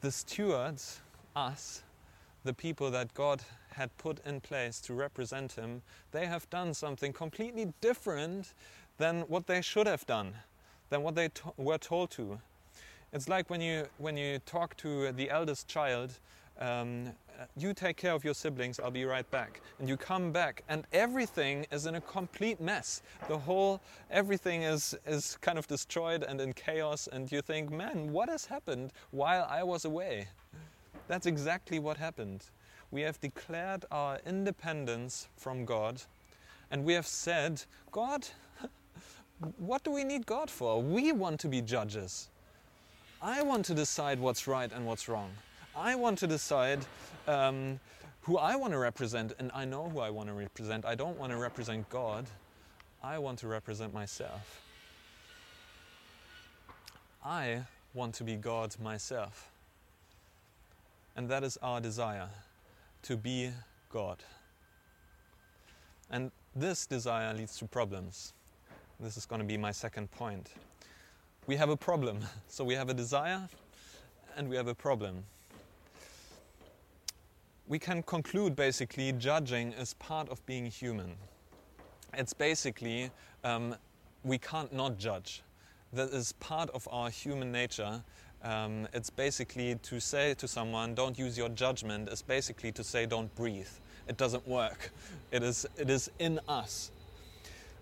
The 0.00 0.10
stewards, 0.10 1.00
us, 1.36 1.82
the 2.42 2.54
people 2.54 2.90
that 2.90 3.14
God 3.14 3.42
had 3.74 3.96
put 3.98 4.24
in 4.24 4.40
place 4.40 4.80
to 4.80 4.94
represent 4.94 5.52
him, 5.52 5.82
they 6.12 6.26
have 6.26 6.48
done 6.50 6.74
something 6.74 7.12
completely 7.12 7.72
different 7.80 8.54
than 8.98 9.22
what 9.22 9.46
they 9.46 9.60
should 9.60 9.86
have 9.86 10.06
done, 10.06 10.34
than 10.90 11.02
what 11.02 11.14
they 11.14 11.28
to- 11.28 11.52
were 11.56 11.78
told 11.78 12.10
to. 12.12 12.40
It's 13.12 13.28
like 13.28 13.48
when 13.50 13.60
you 13.60 13.86
when 13.98 14.16
you 14.16 14.40
talk 14.40 14.76
to 14.78 15.12
the 15.12 15.30
eldest 15.30 15.68
child, 15.68 16.18
um, 16.60 17.12
you 17.56 17.74
take 17.74 17.96
care 17.96 18.12
of 18.12 18.24
your 18.24 18.34
siblings. 18.34 18.80
I'll 18.80 18.90
be 18.90 19.04
right 19.04 19.28
back. 19.30 19.60
And 19.78 19.88
you 19.88 19.96
come 19.96 20.32
back, 20.32 20.64
and 20.68 20.84
everything 20.92 21.66
is 21.70 21.86
in 21.86 21.94
a 21.94 22.00
complete 22.00 22.60
mess. 22.60 23.02
The 23.28 23.38
whole 23.38 23.80
everything 24.10 24.62
is 24.62 24.96
is 25.06 25.38
kind 25.40 25.58
of 25.58 25.66
destroyed 25.66 26.24
and 26.24 26.40
in 26.40 26.52
chaos. 26.52 27.08
And 27.12 27.30
you 27.30 27.42
think, 27.42 27.70
man, 27.70 28.12
what 28.12 28.28
has 28.28 28.46
happened 28.46 28.92
while 29.10 29.46
I 29.48 29.62
was 29.62 29.84
away? 29.84 30.28
That's 31.06 31.26
exactly 31.26 31.78
what 31.78 31.96
happened 31.96 32.44
we 32.94 33.02
have 33.02 33.20
declared 33.20 33.84
our 33.90 34.20
independence 34.24 35.26
from 35.36 35.64
God 35.64 36.00
and 36.70 36.84
we 36.84 36.92
have 36.92 37.08
said, 37.08 37.60
God, 37.90 38.24
what 39.58 39.82
do 39.82 39.90
we 39.90 40.04
need 40.04 40.26
God 40.26 40.48
for? 40.48 40.80
We 40.80 41.10
want 41.10 41.40
to 41.40 41.48
be 41.48 41.60
judges. 41.60 42.28
I 43.20 43.42
want 43.42 43.64
to 43.66 43.74
decide 43.74 44.20
what's 44.20 44.46
right 44.46 44.70
and 44.72 44.86
what's 44.86 45.08
wrong. 45.08 45.30
I 45.76 45.96
want 45.96 46.18
to 46.18 46.28
decide 46.28 46.86
um, 47.26 47.80
who 48.22 48.38
I 48.38 48.54
want 48.54 48.72
to 48.72 48.78
represent, 48.78 49.32
and 49.40 49.50
I 49.52 49.64
know 49.64 49.88
who 49.88 49.98
I 49.98 50.10
want 50.10 50.28
to 50.28 50.34
represent. 50.34 50.84
I 50.84 50.94
don't 50.94 51.18
want 51.18 51.32
to 51.32 51.38
represent 51.38 51.90
God, 51.90 52.26
I 53.02 53.18
want 53.18 53.40
to 53.40 53.48
represent 53.48 53.92
myself. 53.92 54.62
I 57.24 57.62
want 57.92 58.14
to 58.14 58.24
be 58.24 58.36
God 58.36 58.76
myself. 58.80 59.50
And 61.16 61.28
that 61.28 61.42
is 61.42 61.58
our 61.60 61.80
desire 61.80 62.28
to 63.04 63.16
be 63.16 63.50
God. 63.90 64.22
And 66.10 66.30
this 66.56 66.86
desire 66.86 67.34
leads 67.34 67.58
to 67.58 67.66
problems. 67.66 68.32
This 68.98 69.16
is 69.16 69.26
going 69.26 69.40
to 69.40 69.46
be 69.46 69.56
my 69.56 69.72
second 69.72 70.10
point. 70.10 70.50
We 71.46 71.56
have 71.56 71.68
a 71.68 71.76
problem. 71.76 72.20
So 72.48 72.64
we 72.64 72.74
have 72.74 72.88
a 72.88 72.94
desire 72.94 73.48
and 74.36 74.48
we 74.48 74.56
have 74.56 74.68
a 74.68 74.74
problem. 74.74 75.24
We 77.66 77.78
can 77.78 78.02
conclude 78.02 78.54
basically 78.54 79.12
judging 79.12 79.72
is 79.72 79.94
part 79.94 80.28
of 80.28 80.44
being 80.46 80.66
human. 80.66 81.16
It's 82.12 82.32
basically 82.32 83.10
um, 83.42 83.74
we 84.22 84.38
can't 84.38 84.72
not 84.72 84.98
judge. 84.98 85.42
That 85.92 86.10
is 86.10 86.32
part 86.32 86.70
of 86.70 86.88
our 86.90 87.10
human 87.10 87.50
nature. 87.52 88.02
Um, 88.44 88.86
it's 88.92 89.08
basically 89.08 89.76
to 89.76 90.00
say 90.00 90.34
to 90.34 90.46
someone, 90.46 90.94
don't 90.94 91.18
use 91.18 91.38
your 91.38 91.48
judgment, 91.48 92.10
is 92.10 92.20
basically 92.20 92.72
to 92.72 92.84
say, 92.84 93.06
don't 93.06 93.34
breathe. 93.34 93.68
It 94.06 94.18
doesn't 94.18 94.46
work. 94.46 94.92
It 95.32 95.42
is, 95.42 95.66
it 95.78 95.88
is 95.88 96.10
in 96.18 96.38
us. 96.46 96.90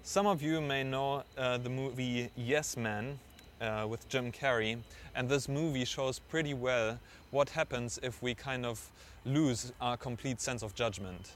Some 0.05 0.27
of 0.27 0.41
you 0.41 0.61
may 0.61 0.85
know 0.85 1.25
uh, 1.37 1.59
the 1.59 1.69
movie 1.69 2.31
Yes 2.37 2.77
Man 2.77 3.19
uh, 3.61 3.87
with 3.89 4.09
Jim 4.09 4.31
Carrey, 4.31 4.79
and 5.17 5.29
this 5.29 5.49
movie 5.49 5.85
shows 5.85 6.21
pretty 6.21 6.55
well 6.55 6.99
what 7.33 7.49
happens 7.51 7.99
if 8.03 8.23
we 8.23 8.35
kind 8.35 8.65
of 8.65 8.89
lose 9.25 9.73
our 9.81 9.97
complete 9.97 10.41
sense 10.41 10.63
of 10.63 10.75
judgment. 10.75 11.33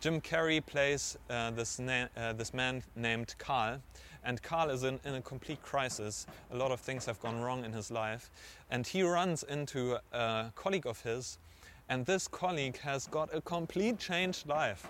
Jim 0.00 0.20
Carrey 0.20 0.64
plays 0.64 1.16
uh, 1.30 1.50
this, 1.50 1.78
na- 1.78 2.08
uh, 2.16 2.32
this 2.32 2.52
man 2.52 2.82
named 2.96 3.34
Carl, 3.38 3.80
and 4.24 4.42
Carl 4.42 4.70
is 4.70 4.82
in, 4.82 4.98
in, 5.04 5.14
a 5.14 5.22
complete 5.22 5.62
crisis. 5.62 6.26
A 6.50 6.56
lot 6.56 6.70
of 6.70 6.80
things 6.80 7.06
have 7.06 7.20
gone 7.20 7.40
wrong 7.40 7.64
in 7.64 7.72
his 7.72 7.90
life, 7.90 8.30
and 8.70 8.86
he 8.86 9.02
runs 9.02 9.42
into 9.44 9.98
a 10.12 10.46
colleague 10.54 10.86
of 10.86 11.00
his, 11.02 11.38
and 11.88 12.06
this 12.06 12.26
colleague 12.26 12.78
has 12.78 13.06
got 13.06 13.34
a 13.34 13.40
complete 13.40 13.98
changed 13.98 14.46
life. 14.46 14.86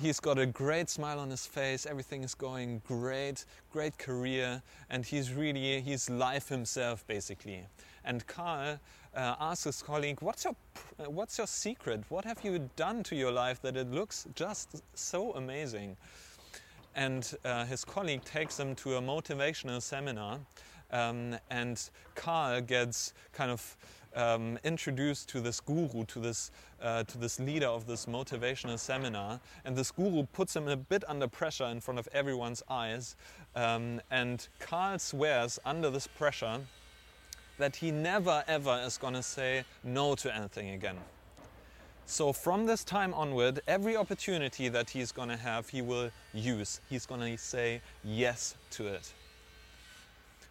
He's 0.00 0.20
got 0.20 0.38
a 0.38 0.46
great 0.46 0.88
smile 0.88 1.18
on 1.18 1.30
his 1.30 1.46
face, 1.46 1.84
everything 1.84 2.22
is 2.22 2.34
going 2.34 2.80
great, 2.86 3.44
great 3.72 3.98
career, 3.98 4.62
and 4.88 5.04
he's 5.04 5.32
really, 5.32 5.80
he's 5.80 6.08
life 6.08 6.48
himself 6.48 7.06
basically. 7.06 7.66
And 8.04 8.26
Carl 8.26 8.78
uh, 9.14 9.34
asks 9.40 9.64
his 9.64 9.82
colleague, 9.82 10.18
what's 10.22 10.44
your, 10.44 10.54
what's 11.06 11.38
your 11.38 11.46
secret? 11.46 12.02
What 12.08 12.24
have 12.24 12.38
you 12.44 12.70
done 12.76 13.02
to 13.04 13.16
your 13.16 13.32
life 13.32 13.60
that 13.62 13.76
it 13.76 13.90
looks 13.90 14.26
just 14.34 14.82
so 14.94 15.32
amazing? 15.32 15.96
And 17.00 17.34
uh, 17.46 17.64
his 17.64 17.82
colleague 17.82 18.24
takes 18.24 18.60
him 18.60 18.74
to 18.74 18.96
a 18.96 19.00
motivational 19.00 19.80
seminar, 19.80 20.38
um, 20.90 21.34
and 21.48 21.82
Carl 22.14 22.60
gets 22.60 23.14
kind 23.32 23.50
of 23.50 23.76
um, 24.14 24.58
introduced 24.64 25.26
to 25.30 25.40
this 25.40 25.60
guru, 25.60 26.04
to 26.04 26.18
this, 26.18 26.50
uh, 26.82 27.04
to 27.04 27.16
this 27.16 27.40
leader 27.40 27.68
of 27.68 27.86
this 27.86 28.04
motivational 28.04 28.78
seminar. 28.78 29.40
And 29.64 29.74
this 29.74 29.90
guru 29.90 30.26
puts 30.34 30.54
him 30.54 30.68
a 30.68 30.76
bit 30.76 31.02
under 31.08 31.26
pressure 31.26 31.64
in 31.64 31.80
front 31.80 31.98
of 31.98 32.06
everyone's 32.12 32.62
eyes. 32.68 33.16
Um, 33.56 34.02
and 34.10 34.46
Carl 34.58 34.98
swears 34.98 35.58
under 35.64 35.88
this 35.88 36.06
pressure 36.06 36.60
that 37.56 37.76
he 37.76 37.90
never 37.90 38.44
ever 38.46 38.78
is 38.84 38.98
going 38.98 39.14
to 39.14 39.22
say 39.22 39.64
no 39.84 40.16
to 40.16 40.36
anything 40.36 40.70
again. 40.70 40.98
So 42.06 42.32
from 42.32 42.66
this 42.66 42.82
time 42.82 43.14
onward, 43.14 43.60
every 43.68 43.96
opportunity 43.96 44.68
that 44.68 44.90
he's 44.90 45.12
going 45.12 45.28
to 45.28 45.36
have, 45.36 45.68
he 45.68 45.80
will 45.80 46.10
use. 46.34 46.80
He's 46.90 47.06
going 47.06 47.20
to 47.20 47.38
say 47.38 47.80
yes 48.02 48.56
to 48.72 48.88
it. 48.88 49.12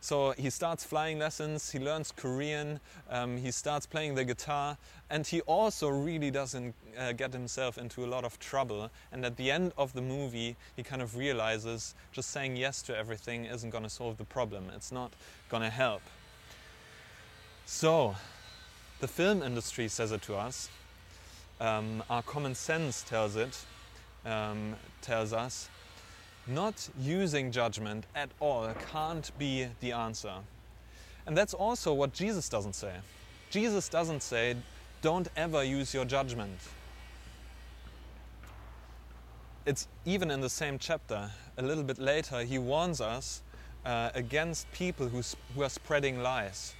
So 0.01 0.31
he 0.37 0.49
starts 0.49 0.85
flying 0.85 1.19
lessons, 1.19 1.69
he 1.69 1.77
learns 1.77 2.13
Korean, 2.13 2.79
um, 3.09 3.35
he 3.35 3.51
starts 3.51 3.85
playing 3.85 4.15
the 4.15 4.23
guitar, 4.23 4.77
and 5.09 5.27
he 5.27 5.41
also 5.41 5.89
really 5.89 6.31
doesn't 6.31 6.73
uh, 6.97 7.11
get 7.11 7.33
himself 7.33 7.77
into 7.77 8.05
a 8.05 8.07
lot 8.07 8.23
of 8.23 8.39
trouble. 8.39 8.89
And 9.11 9.25
at 9.25 9.35
the 9.35 9.51
end 9.51 9.73
of 9.77 9.91
the 9.91 10.01
movie, 10.01 10.55
he 10.77 10.83
kind 10.83 11.01
of 11.01 11.17
realizes 11.17 11.95
just 12.13 12.31
saying 12.31 12.55
yes 12.55 12.81
to 12.83 12.95
everything 12.95 13.43
isn't 13.45 13.71
going 13.71 13.83
to 13.83 13.89
solve 13.89 14.17
the 14.17 14.23
problem, 14.23 14.71
it's 14.73 14.91
not 14.91 15.11
going 15.49 15.63
to 15.63 15.69
help. 15.69 16.01
So, 17.65 18.15
the 19.01 19.07
film 19.07 19.43
industry 19.43 19.89
says 19.89 20.13
it 20.13 20.21
to 20.23 20.35
us. 20.35 20.69
Um, 21.59 22.03
our 22.09 22.21
common 22.23 22.55
sense 22.55 23.03
tells 23.03 23.35
it, 23.35 23.57
um, 24.25 24.75
tells 25.01 25.33
us, 25.33 25.69
not 26.47 26.89
using 26.99 27.51
judgment 27.51 28.05
at 28.15 28.29
all 28.39 28.73
can't 28.91 29.31
be 29.37 29.67
the 29.81 29.91
answer. 29.91 30.33
And 31.27 31.37
that's 31.37 31.53
also 31.53 31.93
what 31.93 32.13
Jesus 32.13 32.49
doesn't 32.49 32.73
say. 32.73 32.93
Jesus 33.49 33.89
doesn't 33.89 34.23
say, 34.23 34.55
don't 35.01 35.27
ever 35.35 35.63
use 35.63 35.93
your 35.93 36.05
judgment. 36.05 36.59
It's 39.65 39.87
even 40.05 40.31
in 40.31 40.41
the 40.41 40.49
same 40.49 40.79
chapter, 40.79 41.29
a 41.57 41.61
little 41.61 41.83
bit 41.83 41.99
later, 41.99 42.43
he 42.43 42.57
warns 42.57 43.01
us 43.01 43.41
uh, 43.85 44.09
against 44.15 44.71
people 44.71 45.07
who, 45.07 45.21
who 45.53 45.63
are 45.63 45.69
spreading 45.69 46.23
lies. 46.23 46.73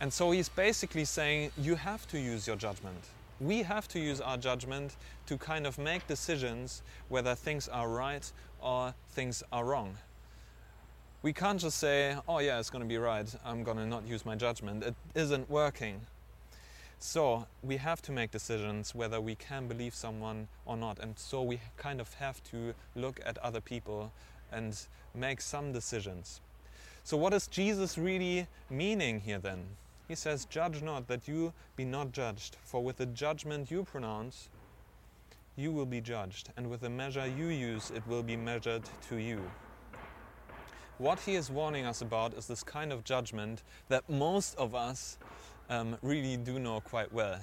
And 0.00 0.12
so 0.12 0.30
he's 0.30 0.48
basically 0.48 1.04
saying, 1.04 1.50
you 1.58 1.74
have 1.74 2.06
to 2.08 2.18
use 2.18 2.46
your 2.46 2.56
judgment. 2.56 3.04
We 3.44 3.62
have 3.62 3.86
to 3.88 4.00
use 4.00 4.22
our 4.22 4.38
judgment 4.38 4.96
to 5.26 5.36
kind 5.36 5.66
of 5.66 5.76
make 5.76 6.06
decisions 6.06 6.82
whether 7.10 7.34
things 7.34 7.68
are 7.68 7.90
right 7.90 8.32
or 8.58 8.94
things 9.10 9.42
are 9.52 9.66
wrong. 9.66 9.98
We 11.20 11.34
can't 11.34 11.60
just 11.60 11.76
say, 11.76 12.16
oh 12.26 12.38
yeah, 12.38 12.58
it's 12.58 12.70
going 12.70 12.82
to 12.82 12.88
be 12.88 12.96
right, 12.96 13.28
I'm 13.44 13.62
going 13.62 13.76
to 13.76 13.86
not 13.86 14.06
use 14.06 14.24
my 14.24 14.34
judgment. 14.34 14.82
It 14.82 14.94
isn't 15.14 15.50
working. 15.50 16.00
So 16.98 17.46
we 17.62 17.76
have 17.76 18.00
to 18.02 18.12
make 18.12 18.30
decisions 18.30 18.94
whether 18.94 19.20
we 19.20 19.34
can 19.34 19.68
believe 19.68 19.94
someone 19.94 20.48
or 20.64 20.78
not. 20.78 20.98
And 20.98 21.18
so 21.18 21.42
we 21.42 21.60
kind 21.76 22.00
of 22.00 22.14
have 22.14 22.42
to 22.44 22.72
look 22.96 23.20
at 23.26 23.36
other 23.38 23.60
people 23.60 24.10
and 24.50 24.74
make 25.14 25.42
some 25.42 25.70
decisions. 25.70 26.40
So, 27.02 27.18
what 27.18 27.34
is 27.34 27.46
Jesus 27.46 27.98
really 27.98 28.46
meaning 28.70 29.20
here 29.20 29.38
then? 29.38 29.66
He 30.08 30.14
says, 30.14 30.44
Judge 30.44 30.82
not 30.82 31.08
that 31.08 31.26
you 31.26 31.52
be 31.76 31.84
not 31.84 32.12
judged, 32.12 32.56
for 32.64 32.82
with 32.82 32.98
the 32.98 33.06
judgment 33.06 33.70
you 33.70 33.84
pronounce, 33.84 34.50
you 35.56 35.72
will 35.72 35.86
be 35.86 36.00
judged, 36.00 36.50
and 36.56 36.68
with 36.68 36.80
the 36.80 36.90
measure 36.90 37.26
you 37.26 37.46
use, 37.46 37.90
it 37.90 38.06
will 38.06 38.22
be 38.22 38.36
measured 38.36 38.82
to 39.08 39.16
you. 39.16 39.40
What 40.98 41.20
he 41.20 41.34
is 41.34 41.50
warning 41.50 41.86
us 41.86 42.02
about 42.02 42.34
is 42.34 42.46
this 42.46 42.62
kind 42.62 42.92
of 42.92 43.02
judgment 43.02 43.62
that 43.88 44.08
most 44.08 44.56
of 44.56 44.74
us 44.74 45.18
um, 45.70 45.96
really 46.02 46.36
do 46.36 46.58
know 46.58 46.80
quite 46.80 47.12
well. 47.12 47.40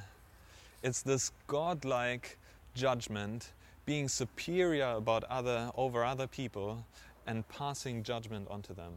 It's 0.84 1.02
this 1.02 1.32
godlike 1.48 2.38
judgment, 2.76 3.52
being 3.86 4.08
superior 4.08 4.92
about 4.98 5.24
other 5.26 5.72
over 5.76 6.04
other 6.04 6.28
people, 6.28 6.86
and 7.28 7.48
passing 7.50 8.04
judgment 8.04 8.48
onto 8.50 8.74
them. 8.74 8.94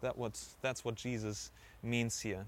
That 0.00 0.18
what's, 0.18 0.56
that's 0.60 0.84
what 0.84 0.96
Jesus 0.96 1.52
means 1.82 2.20
here. 2.20 2.44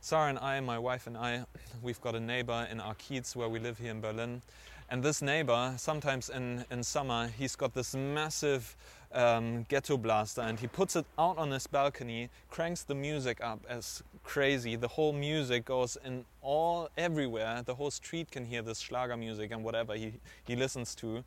Sarah 0.00 0.28
and 0.28 0.38
I, 0.38 0.60
my 0.60 0.78
wife 0.78 1.06
and 1.06 1.16
I, 1.16 1.44
we've 1.82 2.00
got 2.00 2.14
a 2.14 2.20
neighbor 2.20 2.66
in 2.70 2.78
Arkiez 2.78 3.34
where 3.34 3.48
we 3.48 3.58
live 3.58 3.78
here 3.78 3.90
in 3.90 4.00
Berlin. 4.00 4.42
And 4.90 5.02
this 5.02 5.20
neighbor, 5.20 5.74
sometimes 5.76 6.30
in, 6.30 6.64
in 6.70 6.82
summer, 6.82 7.28
he's 7.36 7.56
got 7.56 7.74
this 7.74 7.94
massive 7.94 8.74
um, 9.12 9.66
ghetto 9.68 9.96
blaster 9.96 10.40
and 10.40 10.58
he 10.58 10.66
puts 10.66 10.96
it 10.96 11.04
out 11.18 11.36
on 11.36 11.50
his 11.50 11.66
balcony, 11.66 12.30
cranks 12.48 12.84
the 12.84 12.94
music 12.94 13.38
up 13.42 13.60
as 13.68 14.02
crazy. 14.24 14.76
The 14.76 14.88
whole 14.88 15.12
music 15.12 15.64
goes 15.64 15.98
in 16.04 16.24
all 16.40 16.88
everywhere. 16.96 17.62
The 17.64 17.74
whole 17.74 17.90
street 17.90 18.30
can 18.30 18.46
hear 18.46 18.62
this 18.62 18.78
Schlager 18.78 19.16
music 19.16 19.50
and 19.50 19.62
whatever 19.62 19.94
he, 19.94 20.14
he 20.46 20.56
listens 20.56 20.94
to. 20.96 21.22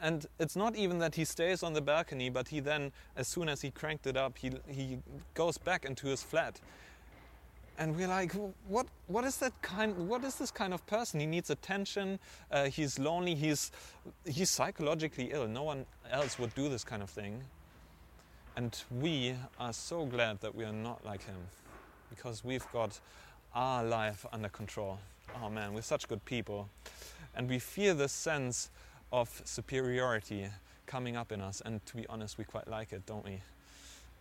And 0.00 0.26
it's 0.38 0.56
not 0.56 0.76
even 0.76 0.98
that 0.98 1.14
he 1.14 1.24
stays 1.24 1.62
on 1.62 1.72
the 1.72 1.80
balcony, 1.80 2.30
but 2.30 2.48
he 2.48 2.60
then, 2.60 2.92
as 3.16 3.26
soon 3.26 3.48
as 3.48 3.62
he 3.62 3.70
cranked 3.70 4.06
it 4.06 4.16
up, 4.16 4.38
he, 4.38 4.52
he 4.68 4.98
goes 5.34 5.58
back 5.58 5.84
into 5.84 6.06
his 6.06 6.22
flat. 6.22 6.60
And 7.80 7.96
we're 7.96 8.08
like 8.08 8.32
what 8.66 8.88
what 9.06 9.24
is 9.24 9.36
that 9.36 9.52
kind 9.62 10.08
what 10.08 10.24
is 10.24 10.34
this 10.34 10.50
kind 10.50 10.74
of 10.74 10.84
person? 10.86 11.20
He 11.20 11.26
needs 11.26 11.48
attention. 11.48 12.18
Uh, 12.50 12.64
he's 12.64 12.98
lonely. 12.98 13.36
He's 13.36 13.70
he's 14.24 14.50
psychologically 14.50 15.30
ill. 15.32 15.46
No 15.46 15.62
one 15.62 15.86
else 16.10 16.40
would 16.40 16.52
do 16.56 16.68
this 16.68 16.82
kind 16.82 17.04
of 17.04 17.10
thing. 17.10 17.44
And 18.56 18.76
we 18.90 19.36
are 19.60 19.72
so 19.72 20.06
glad 20.06 20.40
that 20.40 20.56
we 20.56 20.64
are 20.64 20.72
not 20.72 21.04
like 21.04 21.24
him 21.24 21.36
because 22.10 22.42
we've 22.42 22.66
got 22.72 22.98
our 23.54 23.84
life 23.84 24.26
under 24.32 24.48
control. 24.48 24.98
Oh 25.40 25.48
man 25.48 25.72
we're 25.72 25.82
such 25.82 26.08
good 26.08 26.24
people. 26.24 26.68
And 27.36 27.48
we 27.48 27.60
feel 27.60 27.94
this 27.94 28.10
sense 28.10 28.70
of 29.12 29.42
superiority 29.44 30.48
coming 30.86 31.16
up 31.16 31.32
in 31.32 31.40
us. 31.40 31.62
And 31.64 31.84
to 31.86 31.96
be 31.96 32.06
honest 32.08 32.38
we 32.38 32.44
quite 32.44 32.68
like 32.68 32.92
it 32.92 33.06
don't 33.06 33.24
we? 33.24 33.40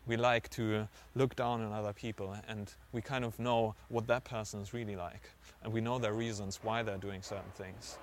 We 0.05 0.15
like 0.15 0.49
to 0.51 0.87
look 1.15 1.35
down 1.35 1.61
on 1.61 1.73
other 1.73 1.93
people 1.93 2.35
and 2.47 2.73
we 2.93 3.01
kind 3.01 3.25
of 3.25 3.37
know 3.39 3.75
what 3.89 4.07
that 4.07 4.23
person 4.23 4.61
is 4.61 4.73
really 4.73 4.95
like. 4.95 5.29
And 5.63 5.73
we 5.73 5.81
know 5.81 5.99
their 5.99 6.13
reasons 6.13 6.59
why 6.63 6.83
they're 6.83 6.97
doing 6.97 7.21
certain 7.21 7.51
things. 7.55 7.97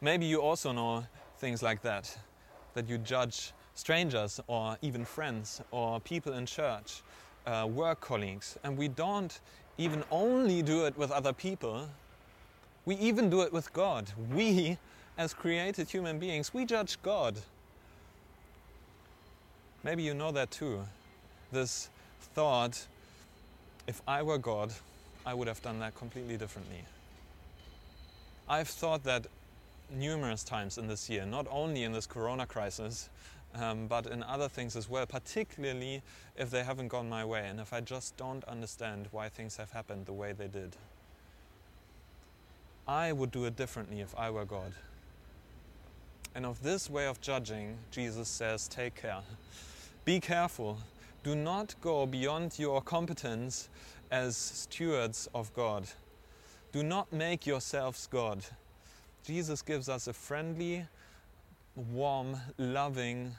Maybe 0.00 0.26
you 0.26 0.40
also 0.40 0.72
know 0.72 1.04
things 1.38 1.62
like 1.62 1.82
that, 1.82 2.16
that 2.74 2.88
you 2.88 2.98
judge 2.98 3.52
strangers 3.74 4.40
or 4.46 4.76
even 4.82 5.04
friends 5.04 5.60
or 5.70 6.00
people 6.00 6.32
in 6.32 6.46
church, 6.46 7.02
uh, 7.46 7.68
work 7.70 8.00
colleagues, 8.00 8.58
and 8.64 8.76
we 8.76 8.88
don't 8.88 9.40
even 9.78 10.04
only 10.10 10.62
do 10.62 10.86
it 10.86 10.96
with 10.96 11.10
other 11.10 11.32
people, 11.32 11.88
we 12.84 12.96
even 12.96 13.30
do 13.30 13.42
it 13.42 13.52
with 13.52 13.72
God. 13.72 14.10
We, 14.32 14.76
as 15.18 15.34
created 15.34 15.88
human 15.88 16.18
beings, 16.18 16.54
we 16.54 16.64
judge 16.64 17.00
God. 17.02 17.36
Maybe 19.84 20.02
you 20.02 20.14
know 20.14 20.32
that 20.32 20.50
too. 20.50 20.80
This 21.50 21.90
thought 22.34 22.86
if 23.86 24.00
I 24.06 24.22
were 24.22 24.38
God, 24.38 24.72
I 25.26 25.34
would 25.34 25.48
have 25.48 25.60
done 25.62 25.80
that 25.80 25.94
completely 25.96 26.36
differently. 26.36 26.84
I've 28.48 28.68
thought 28.68 29.04
that 29.04 29.26
numerous 29.90 30.44
times 30.44 30.78
in 30.78 30.86
this 30.86 31.10
year, 31.10 31.26
not 31.26 31.46
only 31.50 31.82
in 31.84 31.92
this 31.92 32.06
corona 32.06 32.46
crisis, 32.46 33.08
um, 33.54 33.86
but 33.86 34.06
in 34.06 34.22
other 34.22 34.48
things 34.48 34.76
as 34.76 34.88
well, 34.88 35.04
particularly 35.04 36.02
if 36.36 36.50
they 36.50 36.64
haven't 36.64 36.88
gone 36.88 37.08
my 37.08 37.24
way 37.24 37.46
and 37.46 37.60
if 37.60 37.72
I 37.72 37.80
just 37.80 38.16
don't 38.16 38.44
understand 38.44 39.08
why 39.10 39.28
things 39.28 39.56
have 39.56 39.70
happened 39.72 40.06
the 40.06 40.12
way 40.12 40.32
they 40.32 40.48
did. 40.48 40.76
I 42.88 43.12
would 43.12 43.30
do 43.30 43.44
it 43.44 43.56
differently 43.56 44.00
if 44.00 44.16
I 44.16 44.30
were 44.30 44.44
God. 44.44 44.72
And 46.34 46.46
of 46.46 46.62
this 46.62 46.88
way 46.88 47.06
of 47.06 47.20
judging, 47.20 47.76
Jesus 47.90 48.28
says, 48.28 48.68
take 48.68 48.94
care. 48.94 49.20
Be 50.04 50.18
careful. 50.18 50.78
Do 51.22 51.34
not 51.34 51.74
go 51.80 52.06
beyond 52.06 52.58
your 52.58 52.80
competence 52.80 53.68
as 54.10 54.36
stewards 54.36 55.28
of 55.34 55.52
God. 55.54 55.86
Do 56.72 56.82
not 56.82 57.12
make 57.12 57.46
yourselves 57.46 58.08
God. 58.10 58.44
Jesus 59.24 59.62
gives 59.62 59.88
us 59.88 60.08
a 60.08 60.12
friendly, 60.12 60.84
warm, 61.76 62.36
loving 62.58 63.32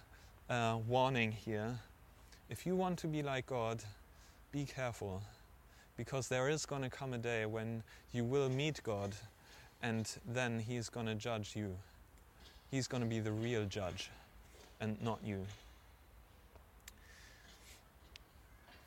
uh, 0.49 0.77
warning 0.87 1.31
here. 1.31 1.79
If 2.49 2.65
you 2.65 2.75
want 2.75 2.99
to 2.99 3.07
be 3.07 3.23
like 3.23 3.47
God, 3.47 3.83
be 4.51 4.65
careful 4.65 5.21
because 5.97 6.27
there 6.27 6.49
is 6.49 6.65
going 6.65 6.81
to 6.81 6.89
come 6.89 7.13
a 7.13 7.17
day 7.17 7.45
when 7.45 7.83
you 8.11 8.23
will 8.23 8.49
meet 8.49 8.81
God 8.83 9.15
and 9.81 10.09
then 10.27 10.59
He 10.59 10.75
is 10.75 10.89
going 10.89 11.07
to 11.07 11.15
judge 11.15 11.55
you. 11.55 11.75
He's 12.73 12.87
going 12.87 13.03
to 13.03 13.07
be 13.07 13.19
the 13.19 13.31
real 13.31 13.65
judge 13.65 14.09
and 14.81 14.99
not 14.99 15.19
you. 15.23 15.45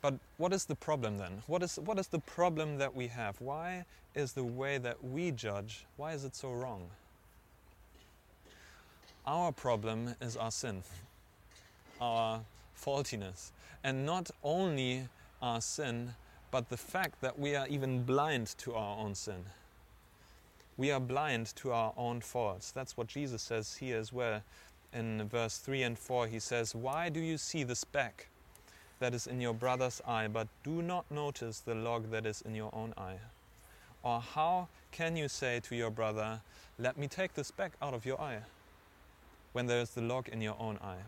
But 0.01 0.15
what 0.35 0.51
is 0.51 0.65
the 0.65 0.75
problem 0.75 1.17
then? 1.17 1.41
What 1.47 1.63
is, 1.63 1.77
what 1.77 1.97
is 1.97 2.07
the 2.07 2.19
problem 2.19 2.79
that 2.79 2.93
we 2.93 3.07
have? 3.07 3.39
Why 3.39 3.85
is 4.13 4.33
the 4.33 4.43
way 4.43 4.77
that 4.77 5.01
we 5.01 5.31
judge, 5.31 5.85
why 5.95 6.11
is 6.11 6.25
it 6.25 6.35
so 6.35 6.51
wrong? 6.51 6.89
Our 9.25 9.53
problem 9.53 10.15
is 10.19 10.35
our 10.35 10.51
sin, 10.51 10.83
our 12.01 12.41
faultiness. 12.75 13.53
And 13.85 14.05
not 14.05 14.29
only 14.43 15.07
our 15.41 15.61
sin, 15.61 16.13
but 16.51 16.67
the 16.67 16.75
fact 16.75 17.21
that 17.21 17.39
we 17.39 17.55
are 17.55 17.69
even 17.69 18.03
blind 18.03 18.47
to 18.57 18.73
our 18.73 18.97
own 18.97 19.15
sin. 19.15 19.45
We 20.77 20.91
are 20.91 20.99
blind 20.99 21.55
to 21.57 21.71
our 21.71 21.93
own 21.97 22.21
faults. 22.21 22.71
That's 22.71 22.95
what 22.95 23.07
Jesus 23.07 23.41
says 23.41 23.75
here 23.75 23.97
as 23.97 24.13
well. 24.13 24.41
In 24.93 25.27
verse 25.27 25.57
3 25.57 25.83
and 25.83 25.99
4, 25.99 26.27
he 26.27 26.39
says, 26.39 26.75
Why 26.75 27.09
do 27.09 27.19
you 27.19 27.37
see 27.37 27.63
the 27.63 27.75
speck 27.75 28.29
that 28.99 29.13
is 29.13 29.27
in 29.27 29.41
your 29.41 29.53
brother's 29.53 30.01
eye, 30.07 30.27
but 30.27 30.47
do 30.63 30.81
not 30.81 31.09
notice 31.11 31.59
the 31.59 31.75
log 31.75 32.11
that 32.11 32.25
is 32.25 32.41
in 32.41 32.55
your 32.55 32.73
own 32.73 32.93
eye? 32.97 33.19
Or 34.03 34.21
how 34.21 34.67
can 34.91 35.17
you 35.17 35.27
say 35.27 35.59
to 35.61 35.75
your 35.75 35.89
brother, 35.89 36.41
Let 36.79 36.97
me 36.97 37.07
take 37.07 37.33
the 37.33 37.43
speck 37.43 37.73
out 37.81 37.93
of 37.93 38.05
your 38.05 38.21
eye? 38.21 38.41
when 39.57 39.65
there 39.65 39.81
is 39.81 39.89
the 39.89 40.01
log 40.01 40.29
in 40.29 40.39
your 40.39 40.55
own 40.59 40.77
eye. 40.83 41.01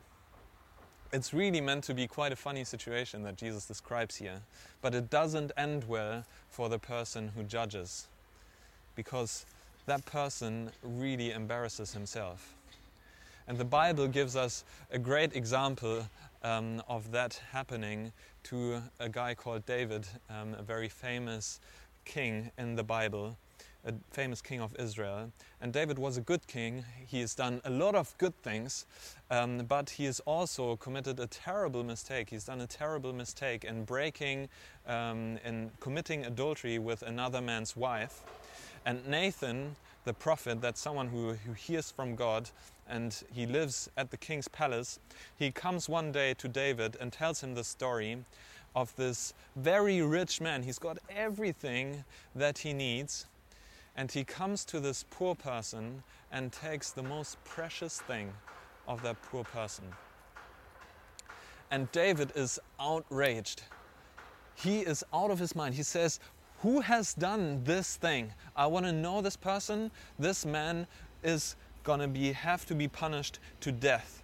It's 1.14 1.36
really 1.36 1.62
meant 1.62 1.84
to 1.84 1.94
be 1.94 2.08
quite 2.08 2.32
a 2.32 2.36
funny 2.36 2.64
situation 2.64 3.22
that 3.22 3.36
Jesus 3.36 3.68
describes 3.68 4.16
here, 4.16 4.42
but 4.82 4.96
it 4.96 5.12
doesn't 5.12 5.52
end 5.56 5.88
well 5.88 6.24
for 6.50 6.68
the 6.68 6.80
person 6.80 7.28
who 7.36 7.44
judges, 7.44 8.08
because 8.96 9.46
that 9.90 10.06
person 10.06 10.72
really 10.84 11.32
embarrasses 11.32 11.94
himself. 11.94 12.54
And 13.48 13.58
the 13.58 13.66
Bible 13.66 14.08
gives 14.08 14.36
us 14.36 14.64
a 14.92 15.00
great 15.00 15.36
example 15.36 16.08
um, 16.44 16.84
of 16.88 17.12
that 17.12 17.42
happening 17.52 18.12
to 18.44 18.82
a 19.00 19.10
guy 19.10 19.34
called 19.34 19.66
David, 19.66 20.06
um, 20.30 20.54
a 20.54 20.62
very 20.62 20.90
famous 20.90 21.60
king 22.06 22.52
in 22.58 22.76
the 22.76 22.84
Bible 22.84 23.36
a 23.86 23.94
famous 24.12 24.42
king 24.42 24.62
of 24.62 24.76
Israel. 24.78 25.32
And 25.62 25.72
David 25.72 25.98
was 25.98 26.18
a 26.18 26.22
good 26.22 26.46
king. 26.48 26.84
He 27.06 27.22
has 27.22 27.34
done 27.36 27.62
a 27.64 27.70
lot 27.70 27.96
of 27.96 28.18
good 28.18 28.36
things, 28.44 28.86
um, 29.32 29.66
but 29.68 29.90
he 29.90 30.06
has 30.06 30.20
also 30.22 30.76
committed 30.76 31.20
a 31.20 31.28
terrible 31.28 31.84
mistake. 31.84 32.30
He's 32.30 32.46
done 32.46 32.62
a 32.62 32.68
terrible 32.68 33.14
mistake 33.14 33.64
in 33.64 33.86
breaking 33.86 34.50
um, 34.86 35.40
in 35.46 35.72
committing 35.80 36.26
adultery 36.26 36.80
with 36.80 37.04
another 37.04 37.42
man's 37.42 37.76
wife. 37.76 38.22
And 38.86 39.06
Nathan, 39.08 39.76
the 40.06 40.14
prophet, 40.14 40.62
that's 40.62 40.80
someone 40.80 41.08
who, 41.08 41.34
who 41.34 41.54
hears 41.54 41.92
from 41.92 42.16
God 42.16 42.50
and 42.88 43.24
he 43.32 43.46
lives 43.46 43.90
at 43.98 44.10
the 44.10 44.18
king's 44.18 44.48
palace, 44.48 45.00
he 45.38 45.52
comes 45.52 45.88
one 45.88 46.12
day 46.12 46.34
to 46.36 46.48
David 46.48 46.98
and 47.00 47.14
tells 47.14 47.42
him 47.42 47.54
the 47.54 47.64
story 47.64 48.18
of 48.76 48.96
this 48.96 49.34
very 49.56 50.02
rich 50.02 50.42
man. 50.42 50.64
He's 50.64 50.80
got 50.80 50.98
everything 51.10 52.04
that 52.36 52.60
he 52.60 52.74
needs 52.74 53.26
and 53.96 54.12
he 54.12 54.24
comes 54.24 54.64
to 54.66 54.80
this 54.80 55.06
poor 55.10 55.36
person 55.36 56.04
and 56.32 56.52
takes 56.52 56.92
the 56.92 57.04
most 57.04 57.44
precious 57.44 58.00
thing 58.00 58.32
of 58.88 59.02
that 59.04 59.22
poor 59.24 59.44
person. 59.44 59.84
And 61.70 61.92
David 61.92 62.32
is 62.36 62.60
outraged. 62.80 63.64
He 64.56 64.80
is 64.80 65.04
out 65.14 65.32
of 65.32 65.40
his 65.40 65.56
mind. 65.56 65.76
He 65.76 65.84
says, 65.84 66.20
Who 66.62 66.82
has 66.82 67.14
done 67.14 67.64
this 67.64 67.96
thing? 67.96 68.34
I 68.56 68.68
want 68.68 68.86
to 68.86 68.92
know 68.92 69.22
this 69.22 69.38
person. 69.38 69.92
This 70.18 70.46
man 70.46 70.88
is 71.24 71.56
going 71.84 72.02
to 72.02 72.08
be 72.08 72.34
have 72.34 72.66
to 72.66 72.76
be 72.76 72.88
punished 72.88 73.40
to 73.62 73.72
death. 73.72 74.22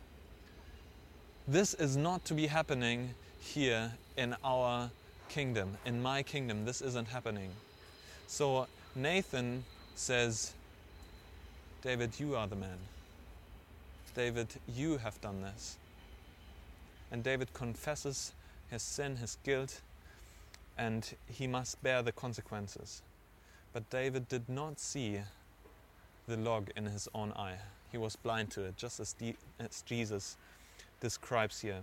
This 1.48 1.74
is 1.76 1.96
not 1.96 2.26
to 2.26 2.34
be 2.34 2.48
happening 2.48 3.14
here 3.40 3.94
in 4.18 4.36
our 4.44 4.90
kingdom. 5.30 5.78
In 5.86 6.02
my 6.02 6.24
kingdom, 6.24 6.66
this 6.66 6.82
isn't 6.82 7.08
happening. 7.08 7.52
So 8.28 8.68
Nathan 8.96 9.64
says, 9.96 10.54
David, 11.82 12.20
you 12.20 12.36
are 12.36 12.48
the 12.48 12.56
man. 12.56 12.78
David, 14.16 14.48
you 14.68 14.98
have 14.98 15.20
done 15.22 15.42
this. 15.42 15.78
And 17.12 17.24
David 17.24 17.54
confesses 17.54 18.34
his 18.70 18.82
sin, 18.82 19.18
his 19.18 19.38
guilt, 19.44 19.82
and 20.78 21.16
he 21.28 21.48
must 21.48 21.82
bear 21.82 22.02
the 22.02 22.12
consequences. 22.12 23.02
But 23.74 23.90
David 23.90 24.28
did 24.28 24.48
not 24.48 24.80
see 24.80 25.20
the 26.28 26.38
log 26.38 26.70
in 26.76 26.86
his 26.86 27.08
own 27.14 27.32
eye. 27.34 27.58
He 27.92 27.98
was 27.98 28.16
blind 28.16 28.52
to 28.52 28.64
it, 28.64 28.78
just 28.78 29.00
as, 29.00 29.16
as 29.60 29.82
Jesus 29.84 30.38
describes 31.00 31.62
here. 31.62 31.82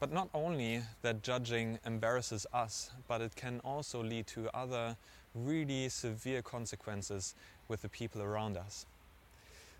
But 0.00 0.12
not 0.12 0.28
only 0.34 0.82
that 1.02 1.22
judging 1.22 1.78
embarrasses 1.86 2.46
us, 2.52 2.90
but 3.06 3.20
it 3.20 3.36
can 3.36 3.60
also 3.64 4.02
lead 4.02 4.26
to 4.28 4.54
other 4.54 4.96
really 5.34 5.88
severe 5.88 6.42
consequences 6.42 7.34
with 7.68 7.82
the 7.82 7.88
people 7.88 8.22
around 8.22 8.56
us. 8.56 8.86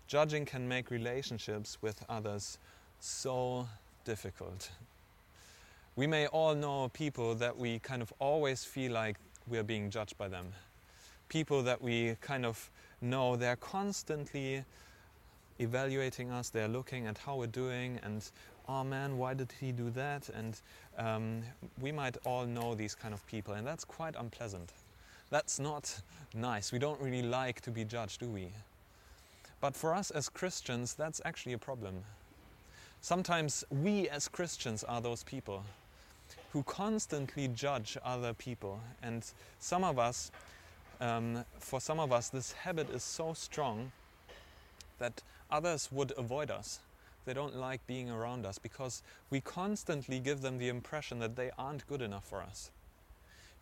Judging 0.07 0.45
can 0.45 0.67
make 0.67 0.91
relationships 0.91 1.77
with 1.81 2.03
others 2.07 2.57
so 2.99 3.67
difficult. 4.03 4.69
We 5.97 6.07
may 6.07 6.27
all 6.27 6.55
know 6.55 6.89
people 6.89 7.35
that 7.35 7.57
we 7.57 7.79
kind 7.79 8.01
of 8.01 8.11
always 8.19 8.65
feel 8.65 8.91
like 8.91 9.15
we're 9.47 9.63
being 9.63 9.89
judged 9.89 10.17
by 10.17 10.27
them. 10.27 10.47
People 11.29 11.63
that 11.63 11.81
we 11.81 12.17
kind 12.19 12.45
of 12.45 12.69
know 13.01 13.37
they're 13.37 13.55
constantly 13.55 14.65
evaluating 15.59 16.31
us, 16.31 16.49
they're 16.49 16.67
looking 16.67 17.07
at 17.07 17.17
how 17.17 17.37
we're 17.37 17.47
doing 17.47 17.99
and 18.03 18.29
oh 18.67 18.83
man, 18.83 19.17
why 19.17 19.33
did 19.33 19.53
he 19.59 19.71
do 19.71 19.89
that? 19.91 20.29
And 20.29 20.59
um, 20.97 21.43
we 21.79 21.91
might 21.91 22.17
all 22.25 22.45
know 22.45 22.75
these 22.75 22.95
kind 22.95 23.13
of 23.13 23.25
people, 23.27 23.53
and 23.53 23.65
that's 23.65 23.85
quite 23.85 24.15
unpleasant. 24.17 24.71
That's 25.29 25.59
not 25.59 26.01
nice. 26.33 26.71
We 26.71 26.79
don't 26.79 26.99
really 26.99 27.21
like 27.21 27.61
to 27.61 27.71
be 27.71 27.83
judged, 27.83 28.19
do 28.19 28.27
we? 28.27 28.49
But 29.61 29.75
for 29.75 29.93
us 29.93 30.11
as 30.11 30.29
Christians, 30.29 30.93
that's 30.93 31.21
actually 31.25 31.53
a 31.53 31.57
problem. 31.57 32.03
Sometimes 33.01 33.63
we 33.69 34.09
as 34.09 34.27
Christians 34.27 34.83
are 34.83 35.01
those 35.01 35.23
people 35.23 35.63
who 36.51 36.63
constantly 36.63 37.47
judge 37.47 37.97
other 38.03 38.33
people. 38.33 38.79
And 39.03 39.25
some 39.59 39.83
of 39.83 39.99
us, 39.99 40.31
um, 41.01 41.43
for 41.59 41.81
some 41.81 41.99
of 41.99 42.11
us, 42.11 42.29
this 42.29 42.53
habit 42.53 42.89
is 42.89 43.03
so 43.03 43.33
strong 43.33 43.91
that 44.99 45.21
others 45.51 45.89
would 45.91 46.13
avoid 46.17 46.51
us. 46.51 46.79
They 47.25 47.33
don't 47.33 47.55
like 47.55 47.85
being 47.87 48.09
around 48.09 48.45
us 48.45 48.59
because 48.59 49.01
we 49.29 49.41
constantly 49.41 50.19
give 50.19 50.41
them 50.41 50.57
the 50.57 50.69
impression 50.69 51.19
that 51.19 51.35
they 51.35 51.51
aren't 51.57 51.87
good 51.87 52.01
enough 52.01 52.25
for 52.25 52.41
us. 52.41 52.71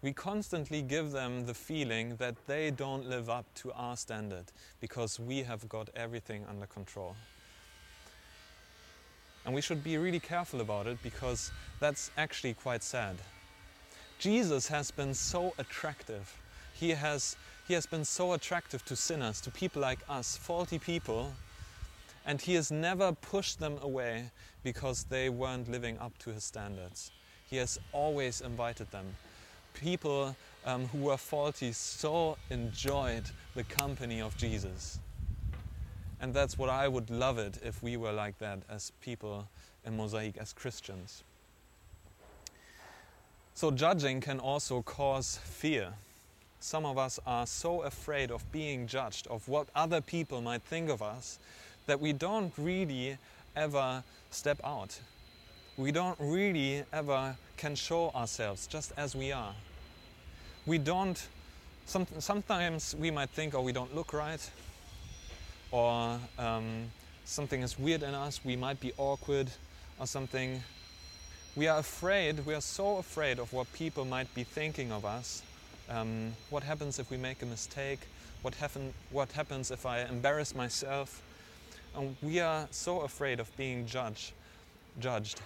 We 0.01 0.12
constantly 0.12 0.81
give 0.81 1.12
them 1.12 1.45
the 1.45 1.53
feeling 1.53 2.17
that 2.17 2.36
they 2.45 2.71
don't 2.71 3.05
live 3.05 3.29
up 3.29 3.45
to 3.55 3.71
our 3.71 3.95
standard 3.95 4.45
because 4.81 5.17
we 5.17 5.43
have 5.43 5.69
got 5.69 5.89
everything 5.95 6.45
under 6.49 6.65
control. 6.65 7.15
And 9.45 9.53
we 9.53 9.62
should 9.62 9.84
be 9.84 9.97
really 9.97 10.19
careful 10.19 10.62
about 10.62 10.88
it 10.88 11.01
because 11.03 11.51
that's 11.79 12.12
actually 12.17 12.53
quite 12.53 12.84
sad. 12.84 13.17
Jesus 14.19 14.67
has 14.67 14.91
been 14.91 15.13
so 15.13 15.53
attractive. 15.58 16.34
He 16.73 16.91
has, 16.91 17.36
he 17.67 17.73
has 17.73 17.86
been 17.86 18.06
so 18.06 18.34
attractive 18.34 18.86
to 18.86 18.95
sinners, 18.95 19.41
to 19.41 19.51
people 19.51 19.82
like 19.82 19.99
us, 20.08 20.38
faulty 20.38 20.79
people, 20.79 21.34
and 22.25 22.39
he 22.39 22.53
has 22.56 22.71
never 22.71 23.12
pushed 23.12 23.60
them 23.60 23.77
away 23.82 24.32
because 24.63 25.03
they 25.06 25.29
weren't 25.29 25.69
living 25.69 25.97
up 25.99 26.17
to 26.19 26.29
his 26.29 26.45
standards. 26.45 27.12
He 27.49 27.58
has 27.58 27.77
always 27.91 28.39
invited 28.39 28.89
them. 28.91 29.15
People 29.73 30.36
um, 30.65 30.88
who 30.88 30.99
were 30.99 31.17
faulty 31.17 31.73
so 31.73 32.38
enjoyed 32.49 33.23
the 33.56 33.63
company 33.65 34.21
of 34.21 34.38
Jesus. 34.38 34.99
And 36.23 36.33
that's 36.33 36.57
what 36.57 36.69
I 36.69 36.88
would 36.88 37.09
love 37.09 37.38
it 37.38 37.59
if 37.65 37.83
we 37.83 37.97
were 37.97 38.13
like 38.13 38.38
that 38.39 38.59
as 38.69 38.93
people 39.01 39.49
in 39.86 39.97
Mosaic, 39.97 40.38
as 40.38 40.53
Christians. 40.53 41.21
So, 43.53 43.71
judging 43.71 44.21
can 44.21 44.39
also 44.39 44.81
cause 44.83 45.38
fear. 45.43 45.89
Some 46.62 46.86
of 46.86 46.97
us 46.97 47.19
are 47.27 47.45
so 47.45 47.81
afraid 47.81 48.31
of 48.31 48.49
being 48.53 48.88
judged, 48.88 49.27
of 49.27 49.49
what 49.49 49.67
other 49.75 49.99
people 49.99 50.39
might 50.39 50.62
think 50.62 50.89
of 50.89 51.01
us, 51.01 51.39
that 51.88 51.99
we 51.99 52.13
don't 52.13 52.53
really 52.57 53.17
ever 53.57 54.01
step 54.31 54.62
out. 54.63 54.97
We 55.75 55.91
don't 55.91 56.17
really 56.21 56.86
ever 56.93 57.36
can 57.57 57.75
show 57.75 58.12
ourselves 58.12 58.65
just 58.65 58.93
as 58.95 59.13
we 59.13 59.33
are. 59.33 59.53
We 60.65 60.77
don't, 60.77 61.21
some, 61.86 62.07
sometimes 62.19 62.95
we 62.97 63.12
might 63.12 63.31
think, 63.31 63.53
oh, 63.53 63.62
we 63.62 63.73
don't 63.73 63.93
look 63.93 64.13
right, 64.13 64.49
or 65.73 66.19
um, 66.38 66.86
something 67.25 67.63
is 67.63 67.79
weird 67.79 68.03
in 68.03 68.13
us, 68.13 68.39
we 68.45 68.55
might 68.55 68.79
be 68.79 68.93
awkward 68.97 69.49
or 69.99 70.05
something. 70.05 70.62
We 71.55 71.67
are 71.67 71.79
afraid, 71.79 72.45
we 72.45 72.53
are 72.53 72.62
so 72.62 72.97
afraid 72.97 73.39
of 73.39 73.51
what 73.51 73.71
people 73.73 74.05
might 74.05 74.33
be 74.36 74.43
thinking 74.43 74.91
of 74.91 75.03
us. 75.03 75.41
Um, 75.89 76.33
what 76.51 76.62
happens 76.62 76.99
if 76.99 77.09
we 77.09 77.17
make 77.17 77.41
a 77.41 77.47
mistake? 77.47 77.99
What, 78.43 78.53
happen, 78.55 78.93
what 79.09 79.31
happens 79.31 79.71
if 79.71 79.88
I 79.88 80.01
embarrass 80.01 80.53
myself? 80.53 81.23
And 81.95 82.15
we 82.21 82.39
are 82.39 82.67
so 82.69 83.01
afraid 83.01 83.39
of 83.39 83.55
being 83.57 83.88
judged, 83.88 84.33
judged. 84.99 85.41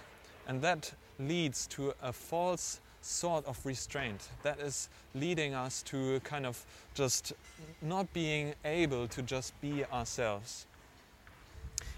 And 0.46 0.60
that 0.60 0.92
leads 1.18 1.66
to 1.68 1.94
a 2.02 2.12
false 2.12 2.80
sort 3.00 3.46
of 3.46 3.64
restraint. 3.64 4.28
That 4.42 4.58
is 4.60 4.88
leading 5.14 5.54
us 5.54 5.82
to 5.84 6.20
kind 6.20 6.46
of 6.46 6.64
just 6.94 7.32
not 7.80 8.12
being 8.12 8.54
able 8.64 9.08
to 9.08 9.22
just 9.22 9.58
be 9.60 9.84
ourselves. 9.86 10.66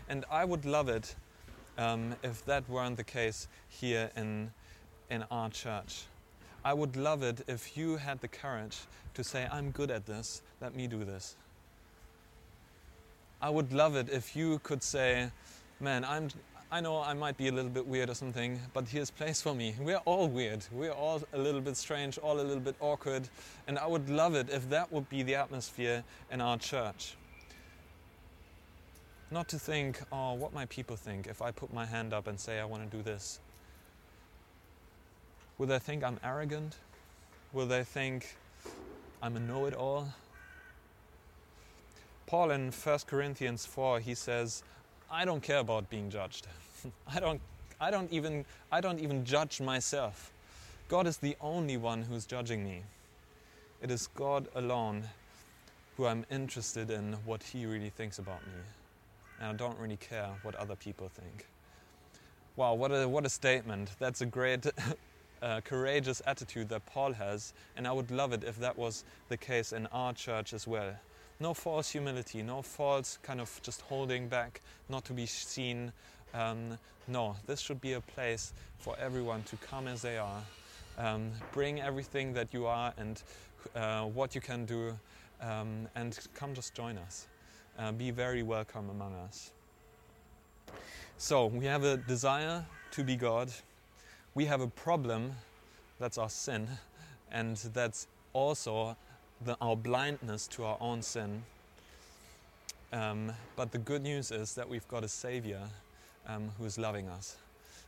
And 0.09 0.25
I 0.31 0.45
would 0.45 0.65
love 0.65 0.89
it 0.89 1.15
um, 1.79 2.15
if 2.23 2.45
that 2.47 2.69
weren't 2.69 2.97
the 2.97 3.05
case 3.05 3.49
here 3.69 4.11
in, 4.17 4.51
in 5.09 5.25
our 5.31 5.51
church. 5.51 6.05
I 6.65 6.75
would 6.75 6.97
love 6.97 7.23
it 7.23 7.43
if 7.47 7.77
you 7.77 7.97
had 7.97 8.21
the 8.21 8.29
courage 8.29 8.79
to 9.15 9.25
say, 9.25 9.49
I'm 9.51 9.71
good 9.71 9.91
at 9.91 10.07
this, 10.07 10.43
let 10.61 10.75
me 10.75 10.87
do 10.87 11.05
this. 11.05 11.37
I 13.41 13.49
would 13.49 13.73
love 13.73 13.97
it 13.97 14.11
if 14.11 14.37
you 14.37 14.59
could 14.63 14.83
say, 14.83 15.31
Man, 15.83 16.05
I'm, 16.05 16.29
I 16.73 16.81
know 16.81 17.03
I 17.03 17.15
might 17.15 17.37
be 17.37 17.49
a 17.49 17.53
little 17.53 17.71
bit 17.71 17.85
weird 17.85 18.11
or 18.11 18.15
something, 18.15 18.61
but 18.73 18.87
here's 18.87 19.11
place 19.11 19.43
for 19.43 19.55
me. 19.55 19.75
We're 19.81 19.97
all 20.05 20.29
weird. 20.29 20.65
We're 20.71 20.93
all 20.93 21.21
a 21.33 21.39
little 21.39 21.61
bit 21.61 21.77
strange, 21.77 22.17
all 22.19 22.41
a 22.41 22.43
little 22.43 22.61
bit 22.61 22.77
awkward. 22.79 23.29
And 23.67 23.77
I 23.77 23.89
would 23.89 24.09
love 24.09 24.37
it 24.37 24.49
if 24.51 24.71
that 24.71 24.93
would 24.93 25.09
be 25.09 25.25
the 25.25 25.35
atmosphere 25.35 26.05
in 26.31 26.41
our 26.41 26.59
church. 26.59 27.17
Not 29.33 29.49
to 29.49 29.59
think, 29.59 30.01
oh, 30.13 30.35
what 30.35 30.53
might 30.53 30.69
people 30.69 30.95
think 30.95 31.27
if 31.27 31.43
I 31.43 31.51
put 31.51 31.73
my 31.75 31.87
hand 31.87 32.13
up 32.13 32.29
and 32.29 32.39
say 32.39 32.61
I 32.61 32.65
want 32.65 32.89
to 32.89 32.97
do 32.97 33.03
this? 33.03 33.41
Will 35.59 35.67
they 35.67 35.81
think 35.81 36.05
I'm 36.05 36.21
arrogant? 36.23 36.77
Will 37.53 37.67
they 37.67 37.83
think 37.83 38.37
I'm 39.21 39.37
a 39.37 39.41
know 39.41 39.67
it 39.67 39.75
all? 39.75 40.15
Paul 42.27 42.53
in 42.53 42.71
1 42.71 42.99
Corinthians 43.09 43.67
4, 43.67 43.99
he 43.99 44.15
says, 44.15 44.63
I 45.11 45.25
don't 45.25 45.43
care 45.43 45.59
about 45.59 45.91
being 45.91 46.09
judged. 46.09 46.47
I 47.09 47.19
don't, 47.19 47.41
I, 47.81 47.91
don't 47.91 48.11
even, 48.13 48.45
I 48.71 48.81
don't 48.81 49.01
even 49.01 49.25
judge 49.25 49.61
myself. 49.61 50.33
God 50.89 51.07
is 51.07 51.17
the 51.17 51.37
only 51.41 51.77
one 51.77 52.03
who's 52.03 52.25
judging 52.25 52.65
me. 52.65 52.83
It 53.83 53.91
is 53.91 54.09
God 54.09 54.47
alone 54.55 55.05
who 55.97 56.07
I'm 56.07 56.25
interested 56.31 56.91
in 56.91 57.15
what 57.25 57.43
He 57.43 57.67
really 57.67 57.91
thinks 57.91 58.19
about 58.19 58.47
me. 58.47 58.53
And 59.41 59.49
I 59.49 59.53
don't 59.55 59.79
really 59.79 59.97
care 59.97 60.29
what 60.43 60.55
other 60.55 60.77
people 60.77 61.09
think. 61.09 61.47
Wow, 62.57 62.75
what 62.75 62.93
a, 62.93 63.09
what 63.09 63.27
a 63.27 63.31
statement. 63.31 63.91
That's 63.99 64.21
a 64.21 64.27
great, 64.27 64.67
uh, 65.43 65.61
courageous 65.63 66.23
attitude 66.27 66.69
that 66.69 66.87
Paul 66.87 67.13
has. 67.15 67.53
And 67.77 67.87
I 67.87 67.93
would 67.93 68.11
love 68.11 68.33
it 68.33 68.45
if 68.45 68.59
that 68.61 68.79
was 68.79 69.05
the 69.29 69.37
case 69.37 69.73
in 69.73 69.87
our 69.89 70.13
church 70.13 70.53
as 70.53 70.69
well 70.69 70.95
no 71.41 71.55
false 71.55 71.91
humility, 71.91 72.43
no 72.43 72.61
false 72.61 73.19
kind 73.23 73.41
of 73.41 73.61
just 73.63 73.81
holding 73.81 74.29
back, 74.29 74.61
not 74.91 75.05
to 75.07 75.15
be 75.15 75.25
seen. 75.25 75.91
Um, 76.35 76.79
no, 77.09 77.35
this 77.47 77.61
should 77.61 77.81
be 77.81 77.95
a 77.95 78.01
place 78.01 78.53
for 78.79 78.95
everyone 79.01 79.43
to 79.45 79.57
come 79.57 79.89
as 79.89 80.03
they 80.03 80.19
are. 80.19 80.43
Um, 80.99 81.33
bring 81.53 81.81
everything 81.81 82.35
that 82.35 82.53
you 82.53 82.67
are 82.67 82.93
and 82.99 83.23
uh, 83.75 84.03
what 84.03 84.35
you 84.35 84.41
can 84.41 84.67
do, 84.67 84.97
um, 85.41 85.89
and 85.95 86.19
come 86.35 86.55
just 86.55 86.75
join 86.75 86.99
us. 86.99 87.27
Uh, 87.79 87.91
be 87.93 88.11
very 88.11 88.43
welcome 88.43 88.91
among 88.91 89.15
us. 89.15 89.53
So, 91.17 91.47
we 91.47 91.65
have 91.65 91.85
a 91.85 91.97
desire 91.97 92.65
to 92.93 93.05
be 93.05 93.17
God. 93.17 93.51
We 94.35 94.45
have 94.45 94.61
a 94.61 94.69
problem, 94.69 95.33
that's 95.99 96.19
our 96.19 96.31
sin, 96.31 96.69
and 97.33 97.57
that's 97.73 98.07
also 98.33 98.97
the, 99.45 99.57
our 99.61 99.77
blindness 99.77 100.47
to 100.49 100.65
our 100.65 100.77
own 100.81 101.03
sin. 101.03 101.43
Um, 102.93 103.33
but 103.57 103.73
the 103.73 103.79
good 103.79 104.03
news 104.03 104.31
is 104.31 104.55
that 104.55 104.69
we've 104.69 104.87
got 104.89 105.05
a 105.05 105.09
Savior 105.09 105.61
um, 106.27 106.51
who 106.59 106.65
is 106.65 106.77
loving 106.79 107.09
us, 107.09 107.37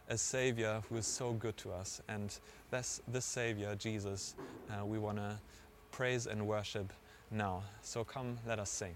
a 0.08 0.16
Savior 0.16 0.82
who 0.88 0.96
is 0.96 1.06
so 1.06 1.32
good 1.32 1.56
to 1.58 1.72
us. 1.72 2.00
And 2.08 2.36
this, 2.70 3.00
this 3.08 3.24
Savior, 3.24 3.74
Jesus, 3.74 4.34
uh, 4.70 4.84
we 4.84 4.98
want 4.98 5.18
to 5.18 5.36
praise 5.90 6.26
and 6.26 6.46
worship 6.46 6.92
now. 7.30 7.62
So 7.82 8.04
come, 8.04 8.38
let 8.46 8.58
us 8.58 8.70
sing. 8.70 8.94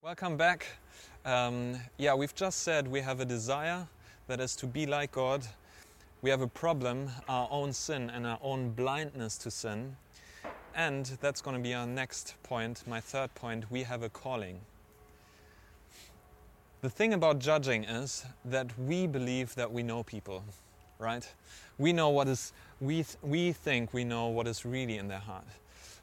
Welcome 0.00 0.36
back. 0.36 0.66
Um, 1.24 1.76
yeah, 1.98 2.14
we've 2.14 2.34
just 2.34 2.62
said 2.62 2.86
we 2.86 3.00
have 3.00 3.20
a 3.20 3.24
desire 3.24 3.86
that 4.28 4.40
is 4.40 4.54
to 4.56 4.66
be 4.66 4.86
like 4.86 5.12
God 5.12 5.44
we 6.20 6.30
have 6.30 6.40
a 6.40 6.48
problem, 6.48 7.10
our 7.28 7.48
own 7.50 7.72
sin 7.72 8.10
and 8.10 8.26
our 8.26 8.38
own 8.42 8.70
blindness 8.70 9.38
to 9.38 9.50
sin. 9.50 9.96
And 10.74 11.06
that's 11.20 11.40
going 11.40 11.56
to 11.56 11.62
be 11.62 11.74
our 11.74 11.86
next 11.86 12.34
point, 12.42 12.82
my 12.86 13.00
third 13.00 13.34
point. 13.34 13.70
We 13.70 13.84
have 13.84 14.02
a 14.02 14.08
calling. 14.08 14.60
The 16.80 16.90
thing 16.90 17.12
about 17.12 17.38
judging 17.38 17.84
is 17.84 18.24
that 18.44 18.66
we 18.78 19.06
believe 19.06 19.54
that 19.56 19.72
we 19.72 19.82
know 19.82 20.02
people, 20.02 20.44
right? 20.98 21.28
We 21.78 21.92
know 21.92 22.08
what 22.10 22.28
is, 22.28 22.52
we, 22.80 22.96
th- 22.96 23.16
we 23.22 23.52
think 23.52 23.92
we 23.92 24.04
know 24.04 24.28
what 24.28 24.46
is 24.46 24.64
really 24.64 24.98
in 24.98 25.08
their 25.08 25.18
heart. 25.18 25.46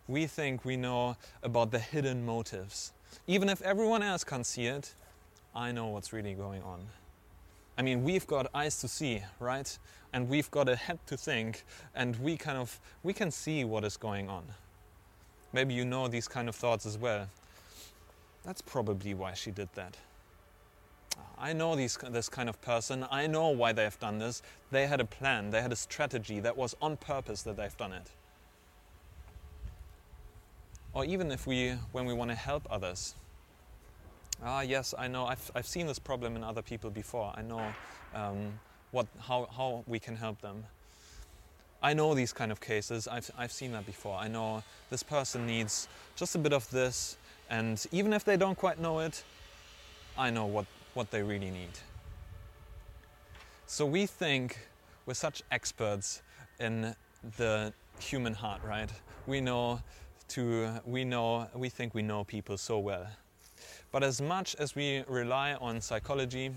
We 0.08 0.28
think 0.28 0.65
we 0.65 0.78
know 0.78 1.15
about 1.43 1.71
the 1.71 1.80
hidden 1.80 2.25
motives. 2.25 2.93
Even 3.28 3.49
if 3.49 3.62
everyone 3.62 4.04
else 4.04 4.23
can't 4.23 4.45
see 4.45 4.65
it, 4.65 4.93
I 5.56 5.71
know 5.71 5.88
what's 5.88 6.12
really 6.12 6.34
going 6.34 6.62
on. 6.63 6.82
I 7.78 7.82
mean, 7.82 8.04
we've 8.04 8.26
got 8.26 8.48
eyes 8.54 8.80
to 8.82 8.88
see, 8.88 9.22
right? 9.40 9.78
And 10.14 10.30
we've 10.30 10.50
got 10.50 10.70
a 10.70 10.76
head 10.76 11.00
to 11.08 11.18
think, 11.18 11.64
and 11.94 12.16
we 12.18 12.38
kind 12.38 12.58
of 12.58 12.80
we 13.04 13.14
can 13.14 13.32
see 13.32 13.66
what 13.66 13.84
is 13.84 13.98
going 13.98 14.30
on. 14.30 14.44
Maybe 15.52 15.74
you 15.74 15.86
know 15.86 16.08
these 16.08 16.28
kind 16.28 16.48
of 16.48 16.56
thoughts 16.56 16.86
as 16.86 16.98
well. 16.98 17.28
That's 18.44 18.62
probably 18.62 19.14
why 19.14 19.34
she 19.34 19.52
did 19.52 19.70
that. 19.76 19.98
I 21.38 21.54
know 21.54 21.76
these, 21.76 21.98
this 22.10 22.30
kind 22.30 22.50
of 22.50 22.62
person. 22.62 23.06
I 23.12 23.28
know 23.28 23.50
why 23.50 23.74
they've 23.74 24.00
done 24.00 24.20
this. 24.20 24.42
They 24.72 24.88
had 24.88 25.02
a 25.02 25.06
plan, 25.06 25.52
they 25.52 25.62
had 25.62 25.72
a 25.72 25.76
strategy 25.76 26.40
that 26.42 26.56
was 26.56 26.76
on 26.82 26.98
purpose 26.98 27.42
that 27.44 27.58
they've 27.58 27.76
done 27.78 27.94
it. 27.94 28.10
Or 30.94 31.04
even 31.04 31.32
if 31.32 31.46
we, 31.46 31.72
when 31.92 32.06
we 32.06 32.14
want 32.14 32.32
to 32.32 32.36
help 32.36 32.66
others, 32.70 33.16
Ah, 34.43 34.62
yes, 34.62 34.93
I 34.98 35.08
know. 35.08 35.26
I've, 35.26 35.52
I've 35.56 35.65
seen 35.65 35.88
this 35.88 36.00
problem 36.00 36.36
in 36.36 36.43
other 36.43 36.62
people 36.62 36.89
before. 36.89 37.34
I 37.36 37.41
know 37.41 37.74
um, 38.13 38.60
what, 38.91 39.08
how, 39.19 39.48
how 39.56 39.84
we 39.88 40.00
can 40.00 40.15
help 40.15 40.41
them. 40.41 40.63
I 41.82 41.93
know 41.93 42.13
these 42.15 42.34
kind 42.34 42.52
of 42.52 42.60
cases. 42.60 43.08
I've, 43.08 43.30
I've 43.38 43.52
seen 43.52 43.71
that 43.74 43.86
before. 43.86 44.17
I 44.17 44.28
know 44.28 44.63
this 44.89 45.04
person 45.04 45.45
needs 45.45 45.88
just 46.15 46.36
a 46.36 46.39
bit 46.39 46.54
of 46.54 46.69
this, 46.71 47.17
and 47.50 47.86
even 47.91 48.13
if 48.13 48.24
they 48.24 48.38
don't 48.38 48.58
quite 48.58 48.80
know 48.80 49.00
it, 49.00 49.24
I 50.17 50.30
know 50.30 50.45
what, 50.45 50.65
what 50.93 51.12
they 51.12 51.21
really 51.21 51.52
need. 51.52 51.71
So 53.67 53.86
we 53.86 54.06
think 54.06 54.58
we're 55.06 55.13
such 55.13 55.43
experts 55.52 56.21
in 56.60 56.95
the 57.38 57.74
human 58.00 58.34
heart, 58.34 58.62
right? 58.63 58.89
We 59.28 59.41
know 59.41 59.82
to 60.28 60.69
we 60.86 61.04
know 61.04 61.48
we 61.54 61.69
think 61.69 61.93
we 61.93 62.02
know 62.02 62.24
people 62.24 62.58
so 62.58 62.80
well. 62.80 63.08
But 63.91 64.04
as 64.04 64.21
much 64.21 64.56
as 64.56 64.75
we 64.75 65.04
rely 65.08 65.54
on 65.56 65.82
psychology 65.82 66.51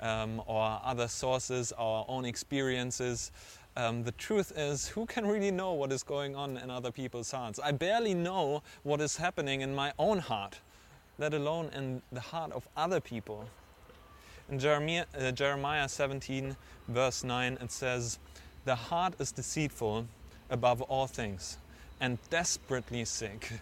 um, 0.00 0.42
or 0.46 0.80
other 0.84 1.08
sources, 1.08 1.72
our 1.78 2.04
own 2.08 2.24
experiences, 2.24 3.30
um, 3.76 4.02
the 4.02 4.12
truth 4.12 4.52
is, 4.56 4.88
who 4.88 5.06
can 5.06 5.26
really 5.26 5.50
know 5.50 5.72
what 5.72 5.92
is 5.92 6.02
going 6.02 6.36
on 6.36 6.58
in 6.58 6.70
other 6.70 6.90
people's 6.90 7.30
hearts? 7.30 7.58
I 7.62 7.72
barely 7.72 8.12
know 8.12 8.62
what 8.82 9.00
is 9.00 9.16
happening 9.16 9.62
in 9.62 9.74
my 9.74 9.92
own 9.98 10.18
heart, 10.18 10.60
let 11.18 11.32
alone 11.32 11.70
in 11.74 12.02
the 12.12 12.20
heart 12.20 12.52
of 12.52 12.68
other 12.76 13.00
people. 13.00 13.46
In 14.50 14.58
Jeremiah, 14.58 15.06
uh, 15.18 15.30
Jeremiah 15.30 15.88
17, 15.88 16.56
verse 16.88 17.24
9, 17.24 17.58
it 17.62 17.72
says, 17.72 18.18
The 18.66 18.74
heart 18.74 19.14
is 19.18 19.32
deceitful 19.32 20.06
above 20.50 20.82
all 20.82 21.06
things 21.06 21.56
and 22.00 22.18
desperately 22.28 23.04
sick. 23.06 23.52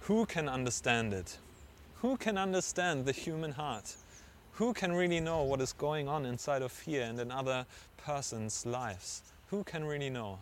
Who 0.00 0.26
can 0.26 0.48
understand 0.48 1.12
it? 1.12 1.38
Who 2.04 2.18
can 2.18 2.36
understand 2.36 3.06
the 3.06 3.12
human 3.12 3.52
heart? 3.52 3.94
Who 4.52 4.74
can 4.74 4.92
really 4.92 5.20
know 5.20 5.42
what 5.42 5.62
is 5.62 5.72
going 5.72 6.06
on 6.06 6.26
inside 6.26 6.60
of 6.60 6.78
here 6.80 7.04
and 7.04 7.18
in 7.18 7.30
other 7.30 7.64
person's 7.96 8.66
lives? 8.66 9.22
Who 9.48 9.64
can 9.64 9.86
really 9.86 10.10
know? 10.10 10.38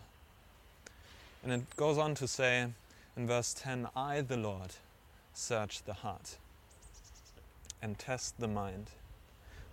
And 1.41 1.53
it 1.53 1.75
goes 1.77 1.97
on 1.97 2.15
to 2.15 2.27
say 2.27 2.67
in 3.15 3.27
verse 3.27 3.55
10 3.57 3.87
I, 3.95 4.19
the 4.19 4.35
Lord, 4.35 4.71
search 5.33 5.83
the 5.83 5.93
heart 5.93 6.35
and 7.81 7.97
test 7.97 8.37
the 8.41 8.49
mind. 8.49 8.87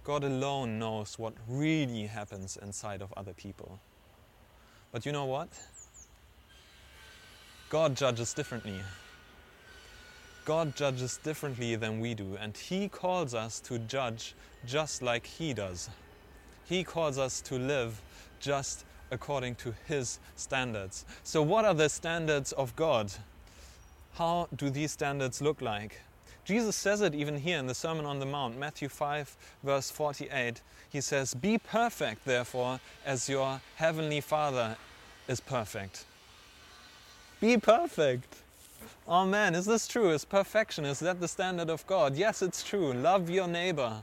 God 0.05 0.23
alone 0.23 0.79
knows 0.79 1.19
what 1.19 1.35
really 1.49 2.07
happens 2.07 2.57
inside 2.57 3.03
of 3.03 3.13
other 3.17 3.33
people. 3.33 3.81
But 4.93 5.05
you 5.05 5.11
know 5.11 5.25
what? 5.25 5.49
God 7.69 7.97
judges 7.97 8.33
differently. 8.33 8.81
God 10.45 10.75
judges 10.75 11.19
differently 11.23 11.77
than 11.77 12.01
we 12.01 12.15
do, 12.15 12.37
and 12.41 12.57
He 12.57 12.89
calls 12.89 13.35
us 13.35 13.61
to 13.61 13.79
judge 13.79 14.35
just 14.67 15.03
like 15.03 15.27
He 15.27 15.53
does. 15.55 15.91
He 16.65 16.85
calls 16.85 17.19
us 17.19 17.41
to 17.43 17.59
live 17.59 18.01
just 18.41 18.85
according 19.11 19.57
to 19.57 19.75
His 19.87 20.19
standards. 20.37 21.05
So, 21.25 21.43
what 21.43 21.65
are 21.65 21.75
the 21.75 21.89
standards 21.89 22.53
of 22.53 22.75
God? 22.77 23.13
How 24.15 24.49
do 24.57 24.71
these 24.71 24.93
standards 24.93 25.41
look 25.41 25.61
like? 25.61 26.01
Jesus 26.45 26.75
says 26.75 27.01
it 27.01 27.15
even 27.15 27.37
here 27.37 27.59
in 27.59 27.67
the 27.67 27.75
Sermon 27.75 28.07
on 28.07 28.19
the 28.19 28.27
Mount, 28.27 28.59
Matthew 28.59 28.89
5, 28.89 29.37
verse 29.63 29.91
48. 29.91 30.63
He 30.89 31.01
says, 31.01 31.35
Be 31.35 31.59
perfect, 31.59 32.25
therefore, 32.25 32.81
as 33.07 33.29
your 33.29 33.61
heavenly 33.77 34.21
Father 34.21 34.77
is 35.29 35.39
perfect. 35.39 36.07
Be 37.41 37.57
perfect. 37.57 38.43
Oh 39.07 39.27
man, 39.27 39.55
is 39.55 39.67
this 39.67 39.89
true? 39.89 40.11
Is 40.11 40.25
perfection, 40.25 40.85
is 40.85 41.01
that 41.01 41.21
the 41.21 41.29
standard 41.29 41.71
of 41.71 41.87
God? 41.87 42.17
Yes, 42.17 42.43
it's 42.43 42.63
true. 42.63 42.93
Love 42.93 43.29
your 43.29 43.49
neighbor. 43.49 44.03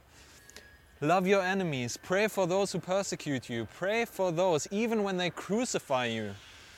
Love 0.99 1.27
your 1.27 1.43
enemies. 1.43 1.95
Pray 1.95 2.27
for 2.27 2.47
those 2.47 2.71
who 2.71 2.79
persecute 2.79 3.49
you. 3.49 3.67
Pray 3.75 4.03
for 4.05 4.31
those 4.31 4.67
even 4.71 5.03
when 5.03 5.17
they 5.17 5.29
crucify 5.29 6.05
you. 6.07 6.31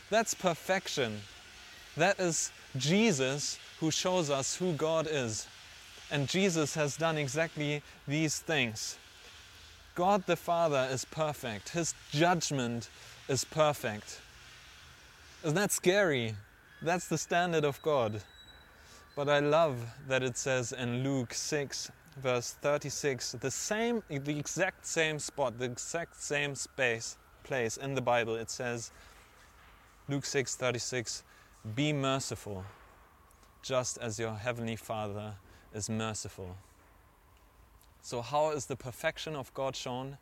That's 0.09 0.33
perfection. 0.33 1.21
That 1.95 2.19
is 2.19 2.51
Jesus 2.77 3.57
who 3.79 3.91
shows 3.91 4.29
us 4.29 4.55
who 4.55 4.73
God 4.73 5.07
is. 5.09 5.47
And 6.11 6.27
Jesus 6.27 6.73
has 6.75 6.97
done 6.97 7.17
exactly 7.17 7.81
these 8.07 8.39
things. 8.39 8.97
God 9.95 10.25
the 10.25 10.35
Father 10.35 10.87
is 10.91 11.05
perfect. 11.05 11.69
His 11.69 11.93
judgment 12.11 12.89
is 13.27 13.43
perfect. 13.45 14.21
Isn't 15.43 15.55
that 15.55 15.71
scary? 15.71 16.35
That's 16.81 17.07
the 17.07 17.17
standard 17.17 17.65
of 17.65 17.81
God. 17.81 18.21
But 19.13 19.27
I 19.27 19.39
love 19.39 19.85
that 20.07 20.23
it 20.23 20.37
says 20.37 20.71
in 20.71 21.03
Luke 21.03 21.33
6, 21.33 21.91
verse 22.17 22.55
36, 22.61 23.33
the 23.33 23.51
same, 23.51 24.01
the 24.09 24.37
exact 24.37 24.85
same 24.85 25.19
spot, 25.19 25.59
the 25.59 25.65
exact 25.65 26.21
same 26.21 26.55
space, 26.55 27.17
place 27.43 27.75
in 27.75 27.95
the 27.95 28.01
Bible. 28.01 28.35
It 28.35 28.49
says, 28.49 28.91
Luke 30.07 30.25
6, 30.25 30.55
36, 30.55 31.23
be 31.75 31.91
merciful, 31.91 32.63
just 33.61 33.97
as 33.97 34.17
your 34.17 34.35
heavenly 34.35 34.77
Father 34.77 35.33
is 35.73 35.89
merciful. 35.89 36.55
So, 38.01 38.21
how 38.21 38.51
is 38.51 38.67
the 38.67 38.77
perfection 38.77 39.35
of 39.35 39.53
God 39.53 39.75
shown? 39.75 40.17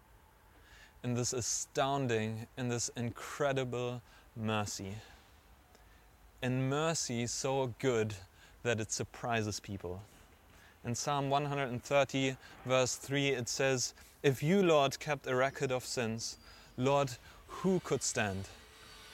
In 1.04 1.14
this 1.14 1.34
astounding, 1.34 2.48
in 2.58 2.70
this 2.70 2.90
incredible 2.96 4.02
mercy 4.36 4.96
and 6.42 6.70
mercy 6.70 7.28
so 7.28 7.74
good 7.80 8.14
that 8.64 8.80
it 8.80 8.92
surprises 8.92 9.60
people. 9.60 10.02
In 10.86 10.96
Psalm 10.96 11.30
130, 11.30 12.38
verse 12.66 12.96
3, 12.96 13.30
it 13.30 13.50
says, 13.50 13.94
If 14.24 14.44
you, 14.44 14.62
Lord, 14.62 15.00
kept 15.00 15.28
a 15.28 15.36
record 15.36 15.72
of 15.72 15.86
sins, 15.86 16.38
Lord, 16.78 17.12
who 17.48 17.80
could 17.82 18.04
stand? 18.04 18.48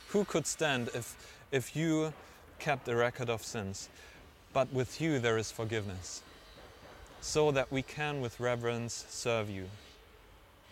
Who 0.10 0.26
could 0.26 0.46
stand 0.46 0.90
if, 0.94 1.16
if 1.52 1.76
you 1.76 2.14
kept 2.60 2.88
a 2.88 2.96
record 2.96 3.30
of 3.30 3.44
sins? 3.44 3.90
But 4.52 4.72
with 4.72 5.02
you 5.02 5.20
there 5.20 5.38
is 5.38 5.52
forgiveness, 5.52 6.22
so 7.22 7.52
that 7.52 7.72
we 7.72 7.82
can 7.82 8.22
with 8.22 8.40
reverence 8.40 9.06
serve 9.10 9.50
you. 9.50 9.68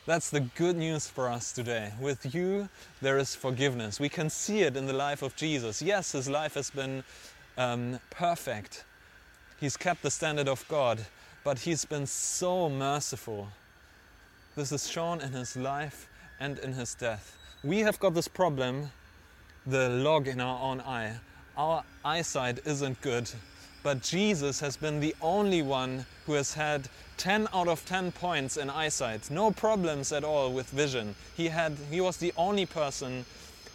That's 0.08 0.32
the 0.32 0.40
good 0.40 0.78
news 0.78 1.08
for 1.08 1.30
us 1.30 1.52
today. 1.52 1.94
With 2.00 2.34
you, 2.34 2.70
there 3.02 3.20
is 3.20 3.36
forgiveness. 3.36 4.00
We 4.00 4.10
can 4.10 4.32
see 4.32 4.62
it 4.62 4.76
in 4.76 4.88
the 4.88 4.94
life 4.94 5.22
of 5.22 5.36
Jesus. 5.36 5.80
Yes, 5.80 6.14
his 6.14 6.28
life 6.28 6.56
has 6.56 6.72
been 6.72 7.04
um, 7.58 8.00
perfect, 8.10 8.84
he's 9.60 9.78
kept 9.78 10.02
the 10.02 10.10
standard 10.10 10.48
of 10.48 10.68
God, 10.68 11.06
but 11.44 11.60
he's 11.60 11.86
been 11.86 12.08
so 12.08 12.70
merciful. 12.70 13.50
This 14.56 14.72
is 14.72 14.90
shown 14.90 15.22
in 15.22 15.32
his 15.32 15.56
life 15.56 16.10
and 16.40 16.58
in 16.60 16.74
his 16.74 16.96
death. 16.96 17.38
We 17.64 17.80
have 17.80 18.00
got 18.00 18.16
this 18.16 18.28
problem 18.28 18.90
the 19.68 19.90
log 19.90 20.28
in 20.28 20.42
our 20.42 20.60
own 20.60 20.82
eye. 20.82 21.16
Our 21.56 21.84
eyesight 22.04 22.60
isn't 22.66 23.00
good, 23.02 23.30
but 23.84 24.02
Jesus 24.02 24.60
has 24.60 24.78
been 24.78 25.00
the 25.00 25.15
only 25.22 25.62
one 25.62 26.06
who 26.26 26.34
has 26.34 26.54
had 26.54 26.88
10 27.17 27.48
out 27.54 27.67
of 27.67 27.86
10 27.86 28.12
points 28.12 28.58
in 28.58 28.70
eyesight, 28.70 29.30
no 29.30 29.52
problems 29.52 30.12
at 30.12 30.24
all 30.24 30.52
with 30.52 30.70
vision. 30.70 31.15
He, 31.36 31.48
had, 31.48 31.78
he 31.89 32.02
was 32.02 32.17
the 32.17 32.34
only 32.38 32.65
person 32.65 33.26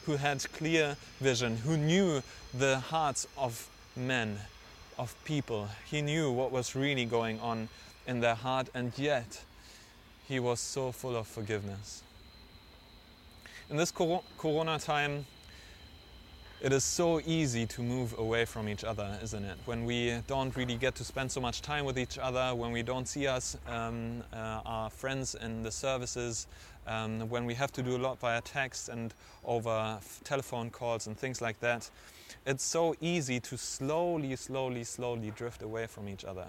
who 0.04 0.16
had 0.16 0.44
clear 0.52 0.96
vision, 1.20 1.56
who 1.58 1.76
knew 1.76 2.22
the 2.54 2.78
hearts 2.78 3.26
of 3.36 3.68
men, 3.96 4.38
of 4.98 5.14
people. 5.24 5.68
He 5.84 6.02
knew 6.02 6.30
what 6.30 6.52
was 6.52 6.74
really 6.74 7.04
going 7.04 7.40
on 7.40 7.68
in 8.06 8.20
their 8.20 8.34
heart, 8.34 8.68
and 8.74 8.92
yet 8.96 9.42
he 10.28 10.40
was 10.40 10.60
so 10.60 10.92
full 10.92 11.16
of 11.16 11.26
forgiveness. 11.26 12.02
In 13.68 13.76
this 13.76 13.90
corona 13.90 14.78
time, 14.78 15.26
it 16.60 16.72
is 16.72 16.84
so 16.84 17.20
easy 17.26 17.66
to 17.66 17.82
move 17.82 18.18
away 18.18 18.44
from 18.44 18.68
each 18.68 18.82
other, 18.82 19.18
isn't 19.22 19.44
it? 19.44 19.58
When 19.66 19.84
we 19.84 20.18
don't 20.26 20.56
really 20.56 20.76
get 20.76 20.94
to 20.96 21.04
spend 21.04 21.30
so 21.30 21.40
much 21.40 21.60
time 21.60 21.84
with 21.84 21.98
each 21.98 22.18
other, 22.18 22.54
when 22.54 22.72
we 22.72 22.82
don't 22.82 23.06
see 23.06 23.26
us, 23.26 23.56
um, 23.68 24.22
uh, 24.32 24.60
our 24.64 24.90
friends 24.90 25.34
in 25.34 25.62
the 25.62 25.70
services, 25.70 26.46
um, 26.86 27.28
when 27.28 27.44
we 27.44 27.54
have 27.54 27.72
to 27.72 27.82
do 27.82 27.96
a 27.96 27.98
lot 27.98 28.18
via 28.20 28.40
text 28.40 28.88
and 28.88 29.12
over 29.44 29.98
telephone 30.24 30.70
calls 30.70 31.06
and 31.06 31.18
things 31.18 31.42
like 31.42 31.60
that, 31.60 31.90
it's 32.46 32.64
so 32.64 32.94
easy 33.00 33.38
to 33.40 33.58
slowly, 33.58 34.34
slowly, 34.36 34.84
slowly 34.84 35.32
drift 35.32 35.62
away 35.62 35.86
from 35.86 36.08
each 36.08 36.24
other 36.24 36.46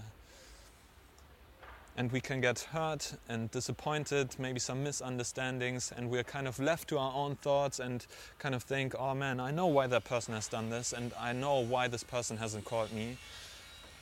and 1.97 2.11
we 2.11 2.21
can 2.21 2.39
get 2.39 2.59
hurt 2.59 3.13
and 3.27 3.49
disappointed, 3.49 4.35
maybe 4.37 4.59
some 4.59 4.83
misunderstandings, 4.83 5.91
and 5.97 6.11
we're 6.11 6.23
kind 6.23 6.47
of 6.47 6.59
left 6.59 6.87
to 6.89 6.97
our 6.99 7.11
own 7.15 7.35
thoughts 7.37 7.79
and 7.79 8.05
kind 8.37 8.53
of 8.53 8.61
think, 8.61 8.93
oh 8.99 9.15
man, 9.15 9.39
I 9.39 9.49
know 9.49 9.65
why 9.65 9.87
that 9.87 10.03
person 10.03 10.35
has 10.35 10.47
done 10.47 10.69
this, 10.69 10.93
and 10.93 11.11
I 11.19 11.33
know 11.33 11.59
why 11.59 11.87
this 11.87 12.03
person 12.03 12.37
hasn't 12.37 12.65
called 12.65 12.93
me. 12.93 13.17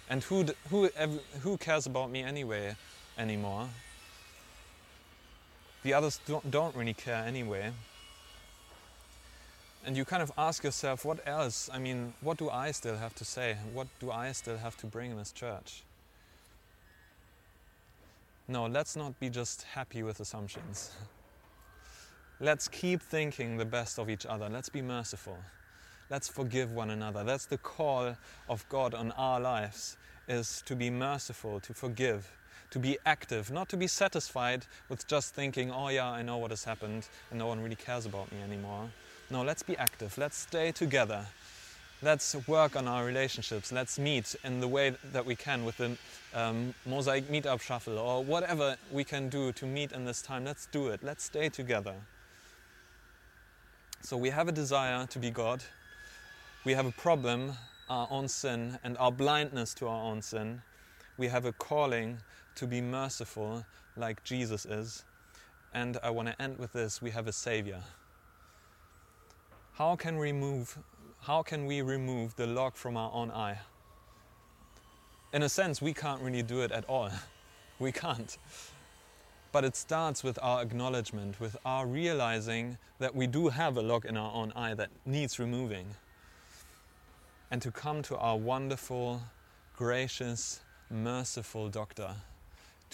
And 0.10 0.22
who, 0.24 0.46
who, 0.70 0.90
who 1.42 1.58
cares 1.58 1.86
about 1.86 2.12
me 2.12 2.22
anyway 2.22 2.76
anymore? 3.18 3.70
The 5.84 5.94
others 5.94 6.20
don't, 6.28 6.52
don't 6.52 6.76
really 6.76 6.94
care 6.94 7.24
anyway. 7.26 7.72
And 9.86 9.96
you 9.96 10.04
kind 10.04 10.22
of 10.22 10.34
ask 10.38 10.66
yourself, 10.66 11.06
what 11.06 11.26
else? 11.26 11.70
I 11.72 11.80
mean, 11.80 12.14
what 12.20 12.38
do 12.38 12.50
I 12.50 12.72
still 12.72 12.98
have 12.98 13.16
to 13.16 13.26
say? 13.26 13.56
What 13.72 13.88
do 14.00 14.12
I 14.12 14.34
still 14.34 14.58
have 14.58 14.76
to 14.78 14.86
bring 14.86 15.12
in 15.12 15.18
this 15.18 15.32
church? 15.32 15.84
No, 18.48 18.68
let's 18.68 18.96
not 18.96 19.20
be 19.20 19.30
just 19.30 19.64
happy 19.64 20.04
with 20.04 20.20
assumptions. 20.20 20.92
let's 22.40 22.68
keep 22.68 23.02
thinking 23.02 23.58
the 23.58 23.66
best 23.66 23.98
of 23.98 24.08
each 24.08 24.26
other. 24.26 24.48
Let's 24.50 24.70
be 24.70 24.84
merciful. 24.84 25.38
Let's 26.12 26.28
forgive 26.28 26.72
one 26.72 26.92
another. 26.92 27.24
That's 27.24 27.48
the 27.48 27.58
call 27.58 28.16
of 28.48 28.70
God 28.70 28.94
on 28.94 29.12
our 29.14 29.40
lives 29.40 29.98
is 30.28 30.62
to 30.68 30.76
be 30.76 30.92
merciful, 30.92 31.60
to 31.62 31.74
forgive, 31.74 32.32
to 32.70 32.78
be 32.78 33.00
active, 33.06 33.50
not 33.50 33.68
to 33.70 33.78
be 33.78 33.88
satisfied 33.88 34.68
with 34.90 35.08
just 35.08 35.34
thinking, 35.34 35.72
"Oh 35.72 35.90
yeah, 35.90 36.08
I 36.08 36.22
know 36.22 36.38
what 36.38 36.52
has 36.52 36.64
happened 36.64 37.08
and 37.32 37.40
no 37.40 37.48
one 37.48 37.60
really 37.62 37.76
cares 37.76 38.06
about 38.06 38.32
me 38.32 38.44
anymore." 38.44 38.92
No, 39.32 39.42
let's 39.42 39.64
be 39.64 39.76
active. 39.78 40.16
Let's 40.20 40.38
stay 40.38 40.72
together 40.72 41.26
Let's 42.02 42.36
work 42.48 42.76
on 42.76 42.88
our 42.88 43.06
relationships. 43.06 43.72
Let's 43.72 43.98
meet 43.98 44.36
in 44.44 44.60
the 44.60 44.68
way 44.68 44.96
that 45.14 45.26
we 45.26 45.36
can 45.36 45.64
with 45.64 45.78
the 45.78 45.98
um, 46.34 46.74
Mosaic 46.86 47.30
Meetup 47.30 47.62
Shuffle 47.62 47.98
or 47.98 48.24
whatever 48.24 48.76
we 48.92 49.04
can 49.04 49.30
do 49.30 49.54
to 49.54 49.66
meet 49.66 49.94
in 49.94 50.04
this 50.04 50.22
time. 50.22 50.44
Let's 50.44 50.68
do 50.68 50.90
it. 50.90 51.02
Let's 51.04 51.24
stay 51.24 51.48
together. 51.48 51.96
So 54.02 54.18
we 54.18 54.30
have 54.30 54.48
a 54.48 54.52
desire 54.52 55.08
to 55.08 55.20
be 55.20 55.32
God. 55.32 55.64
We 56.66 56.74
have 56.74 56.86
a 56.86 56.92
problem, 56.92 57.54
our 57.90 58.08
own 58.12 58.28
sin, 58.28 58.78
and 58.84 58.98
our 58.98 59.12
blindness 59.12 59.74
to 59.76 59.88
our 59.88 60.04
own 60.04 60.22
sin. 60.22 60.62
We 61.18 61.28
have 61.30 61.46
a 61.46 61.54
calling 61.54 62.18
to 62.56 62.68
be 62.68 62.82
merciful 62.82 63.66
like 63.96 64.24
Jesus 64.24 64.66
is. 64.66 65.06
And 65.74 65.98
I 66.04 66.10
want 66.10 66.28
to 66.28 66.42
end 66.42 66.58
with 66.58 66.74
this 66.74 67.02
we 67.02 67.12
have 67.12 67.28
a 67.28 67.34
Savior. 67.34 67.82
How 69.74 69.96
can 69.96 70.18
we 70.18 70.32
remove, 70.32 70.78
how 71.26 71.42
can 71.42 71.66
we 71.66 71.82
remove 71.82 72.36
the 72.36 72.46
log 72.46 72.76
from 72.76 72.96
our 72.96 73.12
own 73.12 73.32
eye? 73.32 73.58
In 75.34 75.42
a 75.42 75.50
sense, 75.50 75.82
we 75.82 75.92
can't 75.92 76.22
really 76.22 76.44
do 76.44 76.62
it 76.62 76.72
at 76.72 76.86
all. 76.86 77.10
We 77.78 77.92
can't. 77.92 78.38
But 79.52 79.66
it 79.66 79.76
starts 79.76 80.24
with 80.24 80.40
our 80.42 80.62
acknowledgement, 80.62 81.42
with 81.42 81.58
our 81.66 81.86
realizing 81.86 82.78
that 83.00 83.14
we 83.14 83.28
do 83.28 83.50
have 83.50 83.76
a 83.76 83.82
log 83.82 84.06
in 84.06 84.16
our 84.16 84.32
own 84.34 84.54
eye 84.56 84.76
that 84.76 84.92
needs 85.06 85.38
removing. 85.38 85.88
And 87.52 87.62
to 87.62 87.70
come 87.70 88.02
to 88.04 88.16
our 88.16 88.38
wonderful, 88.38 89.22
gracious, 89.76 90.62
merciful 90.90 91.68
doctor 91.68 92.16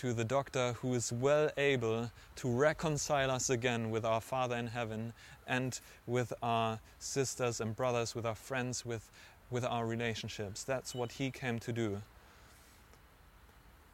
to 0.02 0.14
the 0.14 0.24
doctor 0.24 0.74
who 0.82 0.96
is 0.96 1.12
well 1.12 1.52
able 1.58 2.10
to 2.36 2.50
reconcile 2.50 3.30
us 3.30 3.52
again 3.52 3.92
with 3.92 4.04
our 4.04 4.20
Father 4.20 4.56
in 4.56 4.66
heaven 4.66 5.14
and 5.46 5.80
with 6.08 6.34
our 6.42 6.80
sisters 6.98 7.62
and 7.62 7.76
brothers, 7.76 8.16
with 8.16 8.26
our 8.26 8.34
friends, 8.34 8.84
with, 8.84 9.12
with 9.52 9.64
our 9.64 9.86
relationships. 9.86 10.64
That's 10.64 10.96
what 10.96 11.12
he 11.12 11.30
came 11.30 11.60
to 11.60 11.72
do. 11.72 12.02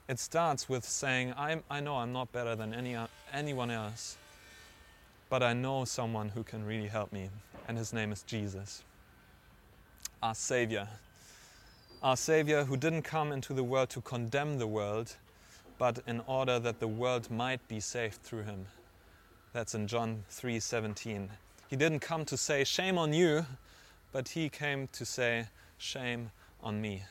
It 0.08 0.18
starts 0.18 0.70
with 0.70 0.86
saying, 0.86 1.34
i 1.36 1.60
I 1.70 1.82
know 1.82 1.98
I'm 1.98 2.14
not 2.14 2.32
better 2.32 2.56
than 2.56 2.74
any, 2.74 2.96
anyone 3.34 3.70
else, 3.70 4.16
but 5.30 5.44
I 5.44 5.52
know 5.52 5.84
someone 5.84 6.30
who 6.30 6.44
can 6.44 6.66
really 6.66 6.88
help 6.88 7.12
me, 7.12 7.30
and 7.68 7.78
his 7.78 7.92
name 7.92 8.14
is 8.14 8.24
Jesus, 8.24 8.82
our 10.24 10.36
Savior. 10.36 10.88
Our 12.02 12.16
Savior 12.16 12.64
who 12.64 12.78
didn't 12.78 13.02
come 13.02 13.34
into 13.34 13.54
the 13.54 13.66
world 13.66 13.90
to 13.90 14.00
condemn 14.00 14.58
the 14.58 14.68
world 14.68 15.18
but 15.78 16.00
in 16.08 16.22
order 16.28 16.60
that 16.60 16.80
the 16.80 16.88
world 16.88 17.30
might 17.30 17.66
be 17.68 17.80
saved 17.80 18.22
through 18.24 18.44
him. 18.44 18.66
That's 19.54 19.76
in 19.76 19.88
John 19.88 20.24
3:17. 20.30 21.30
He 21.70 21.76
didn't 21.76 22.00
come 22.00 22.26
to 22.26 22.38
say 22.38 22.64
shame 22.64 22.98
on 22.98 23.14
you, 23.14 23.46
but 24.12 24.30
he 24.30 24.50
came 24.50 24.88
to 24.90 25.06
say 25.06 25.48
shame 25.78 26.32
on 26.62 26.82
me. 26.82 27.04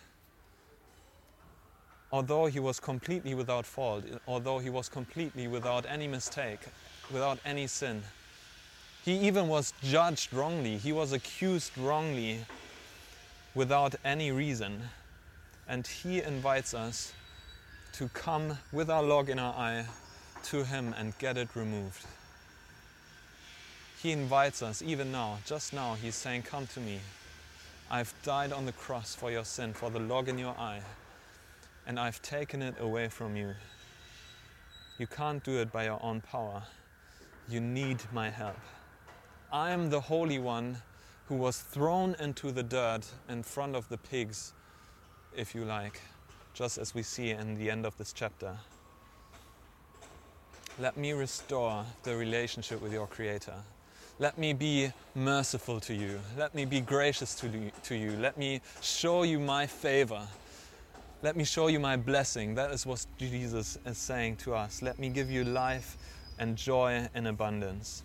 Although 2.11 2.47
he 2.47 2.61
was 2.61 2.81
completely 2.81 3.35
without 3.35 3.67
fault, 3.67 4.05
although 4.27 4.59
he 4.59 4.71
was 4.71 4.89
completely 4.89 5.49
without 5.49 5.85
any 5.87 6.07
mistake, 6.07 6.61
without 7.11 7.39
any 7.45 7.67
sin, 7.67 8.03
he 9.05 9.19
even 9.19 9.49
was 9.49 9.73
judged 9.83 10.33
wrongly, 10.33 10.79
he 10.79 10.93
was 10.93 11.13
accused 11.13 11.77
wrongly 11.77 12.45
without 13.55 13.95
any 14.05 14.31
reason. 14.31 14.83
And 15.69 15.87
he 15.87 16.23
invites 16.23 16.75
us 16.75 17.13
to 17.97 18.09
come 18.09 18.59
with 18.73 18.91
our 18.91 19.03
log 19.03 19.31
in 19.31 19.39
our 19.39 19.55
eye 19.55 19.87
to 20.43 20.65
Him 20.65 20.95
and 20.99 21.17
get 21.19 21.39
it 21.39 21.49
removed. 21.57 22.05
He 24.03 24.13
invites 24.13 24.63
us, 24.63 24.83
even 24.83 25.11
now, 25.11 25.39
just 25.47 25.73
now, 25.73 25.95
He's 25.95 26.15
saying, 26.15 26.43
Come 26.43 26.67
to 26.69 26.81
me. 26.81 27.01
I've 27.91 28.13
died 28.23 28.53
on 28.53 28.67
the 28.67 28.73
cross 28.73 29.15
for 29.15 29.31
your 29.31 29.47
sin, 29.47 29.73
for 29.73 29.89
the 29.89 29.99
log 29.99 30.29
in 30.29 30.37
your 30.37 30.55
eye, 30.59 30.83
and 31.87 31.99
I've 31.99 32.21
taken 32.21 32.61
it 32.61 32.75
away 32.79 33.09
from 33.09 33.35
you. 33.35 33.55
You 34.99 35.07
can't 35.07 35.43
do 35.43 35.59
it 35.59 35.73
by 35.73 35.85
your 35.85 36.03
own 36.03 36.21
power. 36.21 36.65
You 37.49 37.61
need 37.61 38.03
my 38.13 38.29
help. 38.29 38.59
I 39.51 39.71
am 39.71 39.89
the 39.89 40.01
Holy 40.01 40.39
One 40.39 40.77
who 41.29 41.37
was 41.37 41.61
thrown 41.61 42.15
into 42.21 42.53
the 42.53 42.63
dirt 42.63 43.07
in 43.31 43.43
front 43.43 43.75
of 43.75 43.89
the 43.89 43.97
pigs, 43.97 44.53
if 45.35 45.55
you 45.55 45.65
like 45.65 46.03
just 46.57 46.79
as 46.79 46.95
we 46.95 47.03
see 47.03 47.31
in 47.31 47.59
the 47.59 47.71
end 47.71 47.85
of 47.85 47.97
this 47.99 48.15
chapter. 48.15 48.57
Let 50.79 50.97
me 50.97 51.13
restore 51.13 51.85
the 52.03 52.17
relationship 52.17 52.81
with 52.81 52.95
your 52.95 53.07
Creator. 53.07 53.55
Let 54.19 54.39
me 54.39 54.55
be 54.55 54.91
merciful 55.15 55.81
to 55.81 55.93
you. 55.93 56.19
Let 56.39 56.55
me 56.55 56.65
be 56.65 56.81
gracious 56.81 57.35
to, 57.41 57.51
to 57.85 57.95
you. 57.95 58.13
Let 58.13 58.39
me 58.39 58.63
show 58.81 59.25
you 59.25 59.39
my 59.39 59.67
favor. 59.67 60.23
Let 61.23 61.37
me 61.37 61.45
show 61.45 61.67
you 61.67 61.79
my 61.79 61.97
blessing. 61.97 62.55
That 62.55 62.71
is 62.71 62.87
what 62.87 63.05
Jesus 63.19 63.79
is 63.85 63.99
saying 63.99 64.37
to 64.37 64.55
us. 64.55 64.81
Let 64.81 64.99
me 64.99 65.11
give 65.11 65.31
you 65.31 65.45
life 65.45 65.99
and 66.39 66.57
joy 66.57 67.07
in 67.15 67.27
abundance. 67.27 68.03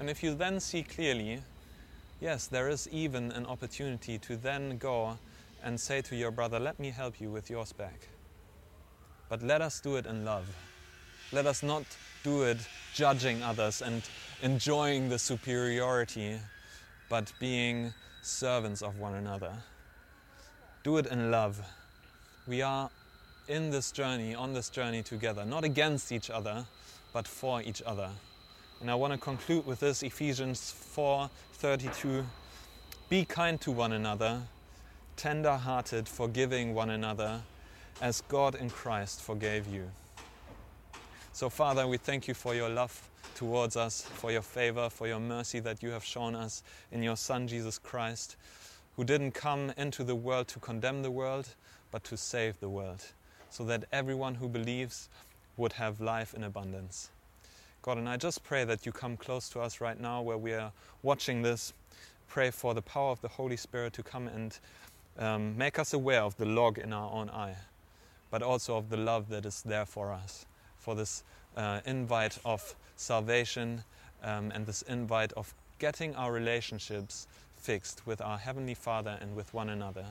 And 0.00 0.08
if 0.08 0.22
you 0.22 0.34
then 0.34 0.60
see 0.60 0.82
clearly, 0.82 1.40
yes, 2.22 2.46
there 2.46 2.70
is 2.70 2.88
even 2.90 3.32
an 3.32 3.44
opportunity 3.44 4.18
to 4.20 4.36
then 4.36 4.78
go 4.78 5.18
and 5.62 5.78
say 5.78 6.02
to 6.02 6.16
your 6.16 6.30
brother, 6.30 6.58
Let 6.58 6.78
me 6.78 6.90
help 6.90 7.20
you 7.20 7.30
with 7.30 7.50
yours 7.50 7.72
back. 7.72 8.08
But 9.28 9.42
let 9.42 9.62
us 9.62 9.80
do 9.80 9.96
it 9.96 10.06
in 10.06 10.24
love. 10.24 10.46
Let 11.32 11.46
us 11.46 11.62
not 11.62 11.84
do 12.22 12.42
it 12.42 12.58
judging 12.94 13.42
others 13.42 13.80
and 13.80 14.02
enjoying 14.42 15.08
the 15.08 15.18
superiority, 15.18 16.38
but 17.08 17.32
being 17.40 17.94
servants 18.22 18.82
of 18.82 18.98
one 18.98 19.14
another. 19.14 19.52
Do 20.84 20.98
it 20.98 21.06
in 21.06 21.30
love. 21.30 21.60
We 22.46 22.60
are 22.60 22.90
in 23.48 23.70
this 23.70 23.92
journey, 23.92 24.34
on 24.34 24.52
this 24.52 24.68
journey 24.68 25.02
together, 25.02 25.44
not 25.44 25.64
against 25.64 26.12
each 26.12 26.28
other, 26.28 26.64
but 27.12 27.26
for 27.26 27.62
each 27.62 27.82
other. 27.86 28.10
And 28.80 28.90
I 28.90 28.94
want 28.94 29.12
to 29.12 29.18
conclude 29.18 29.64
with 29.64 29.80
this 29.80 30.02
Ephesians 30.02 30.72
4:32. 30.94 32.26
Be 33.08 33.24
kind 33.24 33.60
to 33.60 33.70
one 33.70 33.92
another, 33.92 34.42
tender 35.22 35.56
hearted, 35.56 36.08
forgiving 36.08 36.74
one 36.74 36.90
another 36.90 37.40
as 38.00 38.22
God 38.22 38.56
in 38.56 38.68
Christ 38.68 39.22
forgave 39.22 39.68
you. 39.68 39.88
So, 41.32 41.48
Father, 41.48 41.86
we 41.86 41.96
thank 41.96 42.26
you 42.26 42.34
for 42.34 42.56
your 42.56 42.68
love 42.68 43.08
towards 43.36 43.76
us, 43.76 44.02
for 44.02 44.32
your 44.32 44.42
favor, 44.42 44.90
for 44.90 45.06
your 45.06 45.20
mercy 45.20 45.60
that 45.60 45.80
you 45.80 45.90
have 45.90 46.04
shown 46.04 46.34
us 46.34 46.64
in 46.90 47.04
your 47.04 47.14
Son, 47.16 47.46
Jesus 47.46 47.78
Christ, 47.78 48.34
who 48.96 49.04
didn't 49.04 49.30
come 49.30 49.72
into 49.76 50.02
the 50.02 50.16
world 50.16 50.48
to 50.48 50.58
condemn 50.58 51.02
the 51.02 51.10
world, 51.12 51.54
but 51.92 52.02
to 52.02 52.16
save 52.16 52.58
the 52.58 52.68
world, 52.68 53.04
so 53.48 53.62
that 53.62 53.84
everyone 53.92 54.34
who 54.34 54.48
believes 54.48 55.08
would 55.56 55.74
have 55.74 56.00
life 56.00 56.34
in 56.34 56.42
abundance. 56.42 57.10
God, 57.82 57.96
and 57.96 58.08
I 58.08 58.16
just 58.16 58.42
pray 58.42 58.64
that 58.64 58.84
you 58.84 58.90
come 58.90 59.16
close 59.16 59.48
to 59.50 59.60
us 59.60 59.80
right 59.80 60.00
now 60.00 60.20
where 60.20 60.38
we 60.38 60.52
are 60.52 60.72
watching 61.04 61.42
this. 61.42 61.74
Pray 62.26 62.50
for 62.50 62.74
the 62.74 62.82
power 62.82 63.10
of 63.10 63.20
the 63.20 63.28
Holy 63.28 63.58
Spirit 63.58 63.92
to 63.92 64.02
come 64.02 64.26
and 64.26 64.58
um, 65.18 65.56
make 65.56 65.78
us 65.78 65.92
aware 65.92 66.22
of 66.22 66.36
the 66.36 66.46
log 66.46 66.78
in 66.78 66.92
our 66.92 67.10
own 67.12 67.30
eye, 67.30 67.56
but 68.30 68.42
also 68.42 68.76
of 68.76 68.88
the 68.88 68.96
love 68.96 69.28
that 69.28 69.46
is 69.46 69.62
there 69.62 69.86
for 69.86 70.12
us, 70.12 70.46
for 70.78 70.94
this 70.94 71.22
uh, 71.56 71.80
invite 71.84 72.38
of 72.44 72.74
salvation 72.96 73.84
um, 74.22 74.50
and 74.54 74.66
this 74.66 74.82
invite 74.82 75.32
of 75.32 75.54
getting 75.78 76.14
our 76.14 76.32
relationships 76.32 77.26
fixed 77.56 78.06
with 78.06 78.20
our 78.20 78.38
Heavenly 78.38 78.74
Father 78.74 79.18
and 79.20 79.36
with 79.36 79.52
one 79.54 79.68
another. 79.68 80.04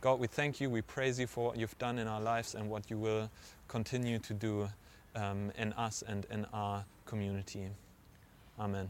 God, 0.00 0.20
we 0.20 0.26
thank 0.26 0.60
you, 0.60 0.68
we 0.68 0.82
praise 0.82 1.18
you 1.18 1.26
for 1.26 1.46
what 1.46 1.56
you've 1.56 1.78
done 1.78 1.98
in 1.98 2.06
our 2.06 2.20
lives 2.20 2.54
and 2.54 2.68
what 2.68 2.90
you 2.90 2.98
will 2.98 3.30
continue 3.68 4.18
to 4.18 4.34
do 4.34 4.68
um, 5.14 5.50
in 5.56 5.72
us 5.74 6.04
and 6.06 6.26
in 6.30 6.46
our 6.52 6.84
community. 7.06 7.68
Amen. 8.58 8.88